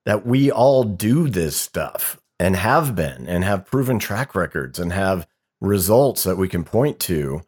that 0.05 0.27
we 0.27 0.50
all 0.50 0.85
do 0.85 1.29
this 1.29 1.57
stuff 1.57 2.20
and 2.38 2.57
have 2.57 2.94
been 2.94 3.27
and 3.27 3.42
have 3.44 3.64
proven 3.64 3.98
track 3.98 4.35
records 4.35 4.79
and 4.79 4.92
have 4.92 5.27
results 5.61 6.24
that 6.24 6.37
we 6.37 6.48
can 6.48 6.62
point 6.64 6.98
to, 7.00 7.42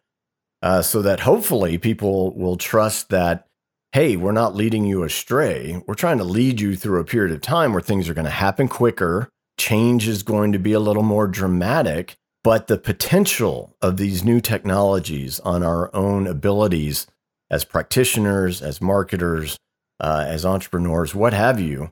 uh, 0.61 0.81
so 0.81 1.01
that 1.01 1.21
hopefully 1.21 1.77
people 1.77 2.33
will 2.35 2.57
trust 2.57 3.09
that. 3.09 3.47
Hey, 3.93 4.17
we're 4.17 4.31
not 4.33 4.55
leading 4.55 4.85
you 4.85 5.03
astray. 5.03 5.81
We're 5.87 5.95
trying 5.95 6.17
to 6.17 6.23
lead 6.23 6.59
you 6.59 6.75
through 6.75 6.99
a 6.99 7.05
period 7.05 7.33
of 7.33 7.41
time 7.41 7.71
where 7.71 7.81
things 7.81 8.09
are 8.09 8.13
going 8.13 8.25
to 8.25 8.31
happen 8.31 8.67
quicker. 8.67 9.29
Change 9.57 10.07
is 10.07 10.23
going 10.23 10.51
to 10.51 10.59
be 10.59 10.73
a 10.73 10.79
little 10.79 11.03
more 11.03 11.27
dramatic 11.27 12.17
but 12.47 12.67
the 12.67 12.77
potential 12.77 13.75
of 13.81 13.97
these 13.97 14.23
new 14.23 14.39
technologies 14.39 15.41
on 15.41 15.63
our 15.63 15.93
own 15.93 16.27
abilities 16.27 17.05
as 17.51 17.65
practitioners, 17.65 18.61
as 18.61 18.79
marketers, 18.79 19.57
uh, 19.99 20.23
as 20.25 20.45
entrepreneurs, 20.45 21.13
what 21.13 21.33
have 21.33 21.59
you, 21.59 21.91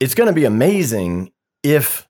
it's 0.00 0.16
going 0.16 0.26
to 0.26 0.32
be 0.32 0.44
amazing 0.44 1.30
if 1.62 2.08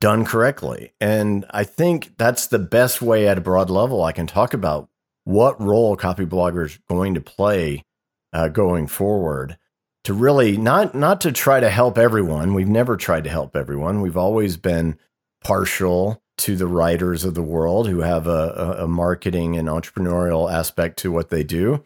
done 0.00 0.24
correctly. 0.24 0.92
And 1.00 1.46
I 1.50 1.62
think 1.62 2.16
that's 2.18 2.48
the 2.48 2.58
best 2.58 3.00
way 3.00 3.28
at 3.28 3.38
a 3.38 3.42
broad 3.42 3.70
level 3.70 4.02
I 4.02 4.10
can 4.10 4.26
talk 4.26 4.52
about 4.52 4.88
what 5.28 5.60
role 5.60 5.94
copyblogger's 5.94 6.78
going 6.88 7.12
to 7.12 7.20
play 7.20 7.84
uh, 8.32 8.48
going 8.48 8.86
forward 8.86 9.58
to 10.02 10.14
really 10.14 10.56
not 10.56 10.94
not 10.94 11.20
to 11.20 11.30
try 11.30 11.60
to 11.60 11.68
help 11.68 11.98
everyone. 11.98 12.54
We've 12.54 12.66
never 12.66 12.96
tried 12.96 13.24
to 13.24 13.30
help 13.30 13.54
everyone. 13.54 14.00
We've 14.00 14.16
always 14.16 14.56
been 14.56 14.98
partial 15.44 16.22
to 16.38 16.56
the 16.56 16.66
writers 16.66 17.24
of 17.24 17.34
the 17.34 17.42
world 17.42 17.88
who 17.88 18.00
have 18.00 18.26
a, 18.26 18.76
a, 18.78 18.88
marketing 18.88 19.56
and 19.56 19.68
entrepreneurial 19.68 20.50
aspect 20.50 20.98
to 21.00 21.12
what 21.12 21.28
they 21.28 21.44
do, 21.44 21.84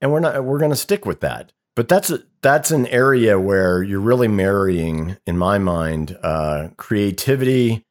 and 0.00 0.10
we're 0.10 0.18
not 0.18 0.42
we're 0.42 0.58
going 0.58 0.72
to 0.72 0.76
stick 0.76 1.06
with 1.06 1.20
that. 1.20 1.52
But 1.76 1.88
that's 1.88 2.10
a, 2.10 2.24
that's 2.42 2.72
an 2.72 2.88
area 2.88 3.38
where 3.38 3.80
you're 3.80 4.00
really 4.00 4.28
marrying, 4.28 5.18
in 5.24 5.38
my 5.38 5.58
mind, 5.58 6.18
uh, 6.20 6.70
creativity 6.76 7.84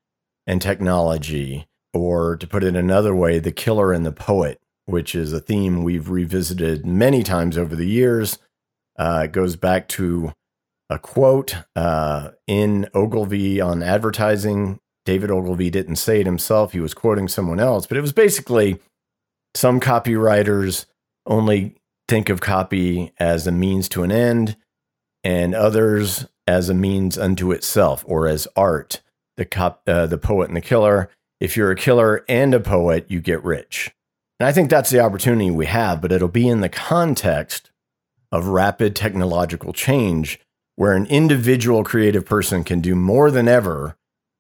and 0.46 0.62
technology, 0.62 1.66
or 1.94 2.36
to 2.36 2.46
put 2.46 2.66
it 2.66 2.76
another 2.76 3.16
way, 3.16 3.40
the 3.40 3.54
killer 3.54 3.94
and 3.94 4.06
the 4.06 4.12
poet, 4.12 4.60
which 4.92 5.16
is 5.16 5.34
a 5.34 5.40
theme 5.40 5.84
we've 5.84 6.10
revisited 6.10 6.86
many 6.86 7.24
times 7.24 7.58
over 7.58 7.76
the 7.76 7.88
years. 7.88 8.38
Uh, 8.98 9.22
it 9.26 9.32
goes 9.32 9.56
back 9.56 9.88
to 9.88 10.34
a 10.90 11.00
quote 11.00 11.56
uh, 11.76 12.32
in 12.48 12.88
Ogilvy 12.94 13.62
on 13.62 13.82
advertising 13.82 14.80
David 15.06 15.32
Ogilvy 15.32 15.70
didn't 15.70 15.96
say 15.96 16.20
it 16.20 16.26
himself. 16.26 16.74
He 16.74 16.80
was 16.80 16.94
quoting 16.94 17.28
someone 17.28 17.60
else, 17.60 17.88
but 17.88 17.98
it 17.98 18.02
was 18.02 18.14
basically 18.14 18.80
some 19.56 19.80
copywriters 19.80 20.86
only 21.26 21.76
think 22.08 22.30
of 22.30 22.42
copy 22.42 23.14
as 23.20 23.48
a 23.48 23.52
means 23.52 23.90
to 23.90 24.04
an 24.04 24.12
end, 24.12 24.58
and 25.24 25.56
others 25.56 26.26
as 26.48 26.70
a 26.70 26.74
means 26.74 27.18
unto 27.18 27.52
itself 27.52 28.04
or 28.08 28.28
as 28.28 28.48
art. 28.56 29.02
The 29.38 29.46
cop, 29.46 29.82
uh, 29.88 30.08
the 30.08 30.18
poet 30.18 30.50
and 30.50 30.58
the 30.58 30.62
killer. 30.62 31.10
If 31.40 31.58
you're 31.58 31.72
a 31.72 31.76
killer 31.76 32.24
and 32.30 32.54
a 32.54 32.60
poet, 32.60 33.06
you 33.10 33.22
get 33.22 33.44
rich. 33.44 33.92
And 34.42 34.48
I 34.48 34.54
think 34.54 34.72
that's 34.72 34.90
the 34.90 35.02
opportunity 35.02 35.52
we 35.52 35.68
have, 35.68 36.02
but 36.02 36.12
it'll 36.12 36.28
be 36.28 36.50
in 36.50 36.62
the 36.62 36.68
context 36.68 37.70
of 38.32 38.48
rapid 38.48 38.96
technological 38.96 39.72
change 39.72 40.40
where 40.76 40.94
an 40.94 41.06
individual 41.06 41.84
creative 41.84 42.26
person 42.26 42.64
can 42.64 42.82
do 42.82 42.96
more 42.96 43.30
than 43.30 43.48
ever 43.48 43.96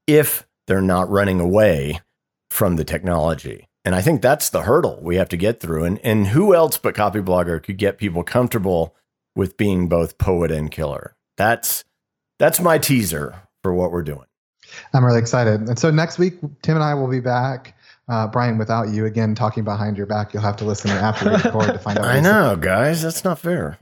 if 0.07 0.47
they're 0.65 0.81
not 0.81 1.07
running 1.07 1.39
away 1.39 2.01
from 2.49 2.77
the 2.77 2.83
technology. 2.83 3.67
And 3.85 3.93
I 3.93 4.01
think 4.01 4.23
that's 4.23 4.49
the 4.49 4.63
hurdle 4.63 4.97
we 5.03 5.17
have 5.17 5.29
to 5.29 5.37
get 5.37 5.59
through. 5.59 5.83
And, 5.83 5.99
and 5.99 6.29
who 6.29 6.55
else 6.55 6.79
but 6.79 6.95
Copyblogger 6.95 7.61
could 7.61 7.77
get 7.77 7.99
people 7.99 8.23
comfortable 8.23 8.95
with 9.35 9.55
being 9.55 9.87
both 9.87 10.17
poet 10.17 10.49
and 10.49 10.71
killer? 10.71 11.15
That's 11.37 11.83
that's 12.39 12.59
my 12.59 12.79
teaser 12.79 13.39
for 13.61 13.71
what 13.71 13.91
we're 13.91 14.01
doing. 14.01 14.25
I'm 14.95 15.05
really 15.05 15.19
excited. 15.19 15.61
And 15.61 15.77
so 15.77 15.91
next 15.91 16.17
week, 16.17 16.39
Tim 16.63 16.75
and 16.75 16.83
I 16.83 16.95
will 16.95 17.07
be 17.07 17.19
back. 17.19 17.75
Uh, 18.11 18.27
Brian, 18.27 18.57
without 18.57 18.89
you 18.89 19.05
again 19.05 19.35
talking 19.35 19.63
behind 19.63 19.95
your 19.95 20.05
back, 20.05 20.33
you'll 20.33 20.43
have 20.43 20.57
to 20.57 20.65
listen 20.65 20.91
after 20.91 21.29
we 21.29 21.35
record 21.37 21.67
to 21.67 21.79
find 21.79 21.97
out. 21.97 22.03
I 22.03 22.19
know, 22.19 22.57
guys. 22.57 23.01
That's 23.01 23.23
not 23.23 23.39
fair. 23.39 23.79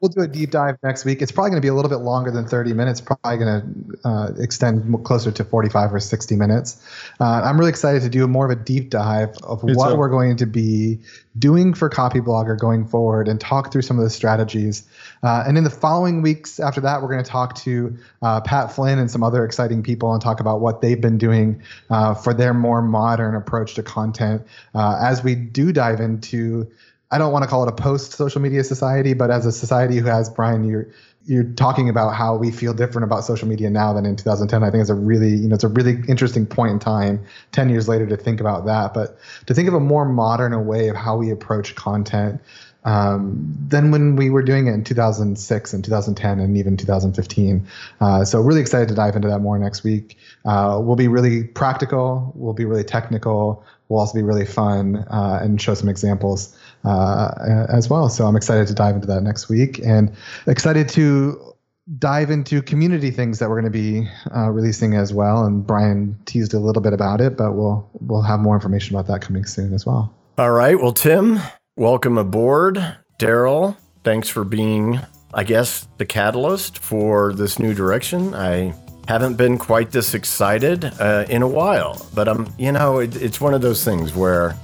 we'll 0.00 0.08
do 0.08 0.20
a 0.22 0.26
deep 0.26 0.50
dive 0.50 0.76
next 0.82 1.04
week. 1.04 1.22
It's 1.22 1.32
probably 1.32 1.50
going 1.50 1.62
to 1.62 1.64
be 1.64 1.68
a 1.68 1.74
little 1.74 1.90
bit 1.90 2.00
longer 2.00 2.30
than 2.30 2.46
30 2.46 2.72
minutes, 2.72 3.00
probably 3.00 3.38
going 3.38 3.92
to 4.02 4.08
uh, 4.08 4.32
extend 4.38 5.04
closer 5.04 5.30
to 5.30 5.44
45 5.44 5.94
or 5.94 6.00
60 6.00 6.36
minutes. 6.36 6.84
Uh, 7.20 7.42
I'm 7.44 7.56
really 7.56 7.70
excited 7.70 8.02
to 8.02 8.08
do 8.08 8.26
more 8.26 8.50
of 8.50 8.50
a 8.50 8.60
deep 8.60 8.90
dive 8.90 9.36
of 9.44 9.62
Me 9.62 9.74
what 9.74 9.90
too. 9.90 9.96
we're 9.96 10.08
going 10.08 10.36
to 10.36 10.46
be 10.46 10.98
doing 11.38 11.74
for 11.74 11.88
Copyblogger 11.88 12.58
going 12.58 12.86
forward 12.86 13.28
and 13.28 13.40
talk 13.40 13.72
through 13.72 13.82
some 13.82 13.96
of 13.98 14.04
the 14.04 14.10
strategies. 14.10 14.86
Uh, 15.22 15.44
and 15.46 15.56
in 15.56 15.64
the 15.64 15.70
following 15.70 16.22
weeks 16.22 16.58
after 16.58 16.80
that, 16.80 17.00
we're 17.00 17.08
going 17.08 17.22
to 17.22 17.30
talk 17.30 17.54
to 17.56 17.96
uh, 18.22 18.40
Pat 18.40 18.72
Flynn 18.72 18.98
and 18.98 19.10
some 19.10 19.22
other 19.22 19.44
exciting 19.44 19.82
people 19.82 20.12
and 20.12 20.22
talk 20.22 20.40
about 20.40 20.60
what 20.60 20.80
they've 20.80 21.00
been 21.00 21.18
doing 21.18 21.62
uh, 21.90 22.14
for 22.14 22.34
their 22.34 22.54
more 22.54 22.82
modern 22.88 23.34
approach 23.34 23.74
to 23.74 23.82
content 23.82 24.42
uh, 24.74 24.98
as 25.00 25.22
we 25.22 25.34
do 25.34 25.72
dive 25.72 26.00
into 26.00 26.70
I 27.10 27.16
don't 27.16 27.32
want 27.32 27.42
to 27.42 27.48
call 27.48 27.62
it 27.66 27.70
a 27.70 27.74
post 27.74 28.12
social 28.12 28.42
media 28.42 28.62
society, 28.62 29.14
but 29.14 29.30
as 29.30 29.46
a 29.46 29.52
society 29.52 29.96
who 29.96 30.06
has 30.06 30.28
Brian, 30.28 30.64
you're 30.64 30.88
you're 31.24 31.44
talking 31.44 31.90
about 31.90 32.14
how 32.14 32.36
we 32.36 32.50
feel 32.50 32.72
different 32.72 33.04
about 33.04 33.22
social 33.22 33.46
media 33.46 33.68
now 33.68 33.92
than 33.92 34.06
in 34.06 34.16
2010. 34.16 34.62
I 34.62 34.70
think 34.70 34.80
it's 34.80 34.88
a 34.88 34.94
really, 34.94 35.34
you 35.34 35.48
know, 35.48 35.54
it's 35.54 35.64
a 35.64 35.68
really 35.68 36.02
interesting 36.08 36.46
point 36.46 36.72
in 36.72 36.78
time, 36.78 37.22
10 37.52 37.68
years 37.68 37.86
later, 37.86 38.06
to 38.06 38.16
think 38.16 38.40
about 38.40 38.64
that. 38.64 38.94
But 38.94 39.18
to 39.46 39.52
think 39.52 39.68
of 39.68 39.74
a 39.74 39.80
more 39.80 40.06
modern 40.06 40.66
way 40.66 40.88
of 40.88 40.96
how 40.96 41.18
we 41.18 41.30
approach 41.30 41.74
content 41.74 42.40
um, 42.84 43.54
than 43.68 43.90
when 43.90 44.16
we 44.16 44.30
were 44.30 44.42
doing 44.42 44.66
it 44.66 44.72
in 44.72 44.84
2006 44.84 45.72
and 45.72 45.84
2010 45.84 46.40
and 46.40 46.56
even 46.56 46.76
2015. 46.76 47.66
Uh, 48.00 48.24
so 48.24 48.40
really 48.40 48.60
excited 48.60 48.88
to 48.88 48.94
dive 48.94 49.16
into 49.16 49.28
that 49.28 49.40
more 49.40 49.58
next 49.58 49.84
week. 49.84 50.16
Uh, 50.44 50.80
we'll 50.82 50.96
be 50.96 51.08
really 51.08 51.44
practical. 51.44 52.32
We'll 52.34 52.54
be 52.54 52.64
really 52.64 52.84
technical. 52.84 53.64
We'll 53.88 54.00
also 54.00 54.14
be 54.14 54.22
really 54.22 54.46
fun 54.46 54.96
uh, 55.10 55.40
and 55.42 55.60
show 55.60 55.74
some 55.74 55.88
examples 55.88 56.56
uh, 56.84 57.66
as 57.68 57.88
well. 57.88 58.08
So 58.08 58.26
I'm 58.26 58.36
excited 58.36 58.66
to 58.68 58.74
dive 58.74 58.94
into 58.94 59.06
that 59.08 59.22
next 59.22 59.48
week 59.48 59.78
and 59.80 60.14
excited 60.46 60.88
to 60.90 61.54
dive 61.98 62.30
into 62.30 62.60
community 62.60 63.10
things 63.10 63.38
that 63.38 63.48
we're 63.48 63.60
going 63.60 63.72
to 63.72 63.78
be 63.78 64.08
uh, 64.36 64.50
releasing 64.50 64.94
as 64.94 65.12
well. 65.12 65.44
And 65.44 65.66
Brian 65.66 66.18
teased 66.26 66.52
a 66.52 66.58
little 66.58 66.82
bit 66.82 66.92
about 66.92 67.20
it, 67.20 67.36
but 67.36 67.52
we'll 67.52 67.88
we'll 68.00 68.22
have 68.22 68.40
more 68.40 68.54
information 68.54 68.94
about 68.94 69.06
that 69.08 69.22
coming 69.22 69.46
soon 69.46 69.72
as 69.72 69.86
well. 69.86 70.14
All 70.36 70.52
right. 70.52 70.78
Well, 70.78 70.92
Tim, 70.92 71.40
welcome 71.78 72.18
aboard. 72.18 72.96
Darrell, 73.18 73.76
thanks 74.02 74.28
for 74.28 74.42
being, 74.42 74.98
I 75.32 75.44
guess, 75.44 75.86
the 75.96 76.04
catalyst 76.04 76.80
for 76.80 77.32
this 77.32 77.60
new 77.60 77.72
direction. 77.72 78.34
I 78.34 78.74
haven't 79.06 79.36
been 79.36 79.58
quite 79.58 79.92
this 79.92 80.12
excited 80.12 80.84
uh, 80.84 81.24
in 81.30 81.42
a 81.42 81.46
while, 81.46 82.04
but 82.16 82.26
I'm, 82.26 82.52
you 82.58 82.72
know, 82.72 82.98
it, 82.98 83.14
it's 83.22 83.40
one 83.40 83.54
of 83.54 83.62
those 83.62 83.84
things 83.84 84.12
where 84.12 84.56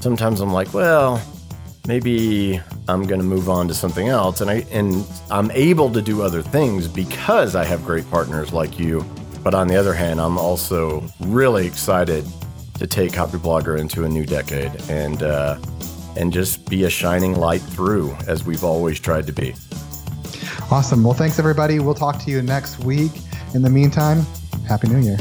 sometimes 0.00 0.40
I'm 0.40 0.50
like, 0.50 0.72
well, 0.72 1.22
maybe 1.86 2.58
I'm 2.88 3.02
going 3.06 3.20
to 3.20 3.26
move 3.26 3.50
on 3.50 3.68
to 3.68 3.74
something 3.74 4.08
else. 4.08 4.40
And 4.40 4.50
I 4.50 4.64
and 4.70 5.06
I'm 5.30 5.50
able 5.50 5.92
to 5.92 6.00
do 6.00 6.22
other 6.22 6.40
things 6.40 6.88
because 6.88 7.54
I 7.54 7.66
have 7.66 7.84
great 7.84 8.10
partners 8.10 8.54
like 8.54 8.78
you. 8.78 9.04
But 9.44 9.54
on 9.54 9.68
the 9.68 9.76
other 9.76 9.92
hand, 9.92 10.22
I'm 10.22 10.38
also 10.38 11.04
really 11.20 11.66
excited 11.66 12.24
to 12.78 12.86
take 12.86 13.12
Copyblogger 13.12 13.78
into 13.78 14.04
a 14.04 14.08
new 14.08 14.24
decade 14.24 14.72
and 14.88 15.22
uh, 15.22 15.58
and 16.16 16.32
just 16.32 16.68
be 16.68 16.84
a 16.84 16.90
shining 16.90 17.34
light 17.36 17.60
through 17.60 18.16
as 18.26 18.44
we've 18.44 18.64
always 18.64 18.98
tried 19.00 19.26
to 19.26 19.32
be. 19.32 19.54
Awesome. 20.70 21.04
Well, 21.04 21.14
thanks 21.14 21.38
everybody. 21.38 21.78
We'll 21.78 21.94
talk 21.94 22.18
to 22.24 22.30
you 22.30 22.42
next 22.42 22.80
week. 22.80 23.12
In 23.54 23.62
the 23.62 23.70
meantime, 23.70 24.26
Happy 24.66 24.88
New 24.88 24.98
Year. 24.98 25.18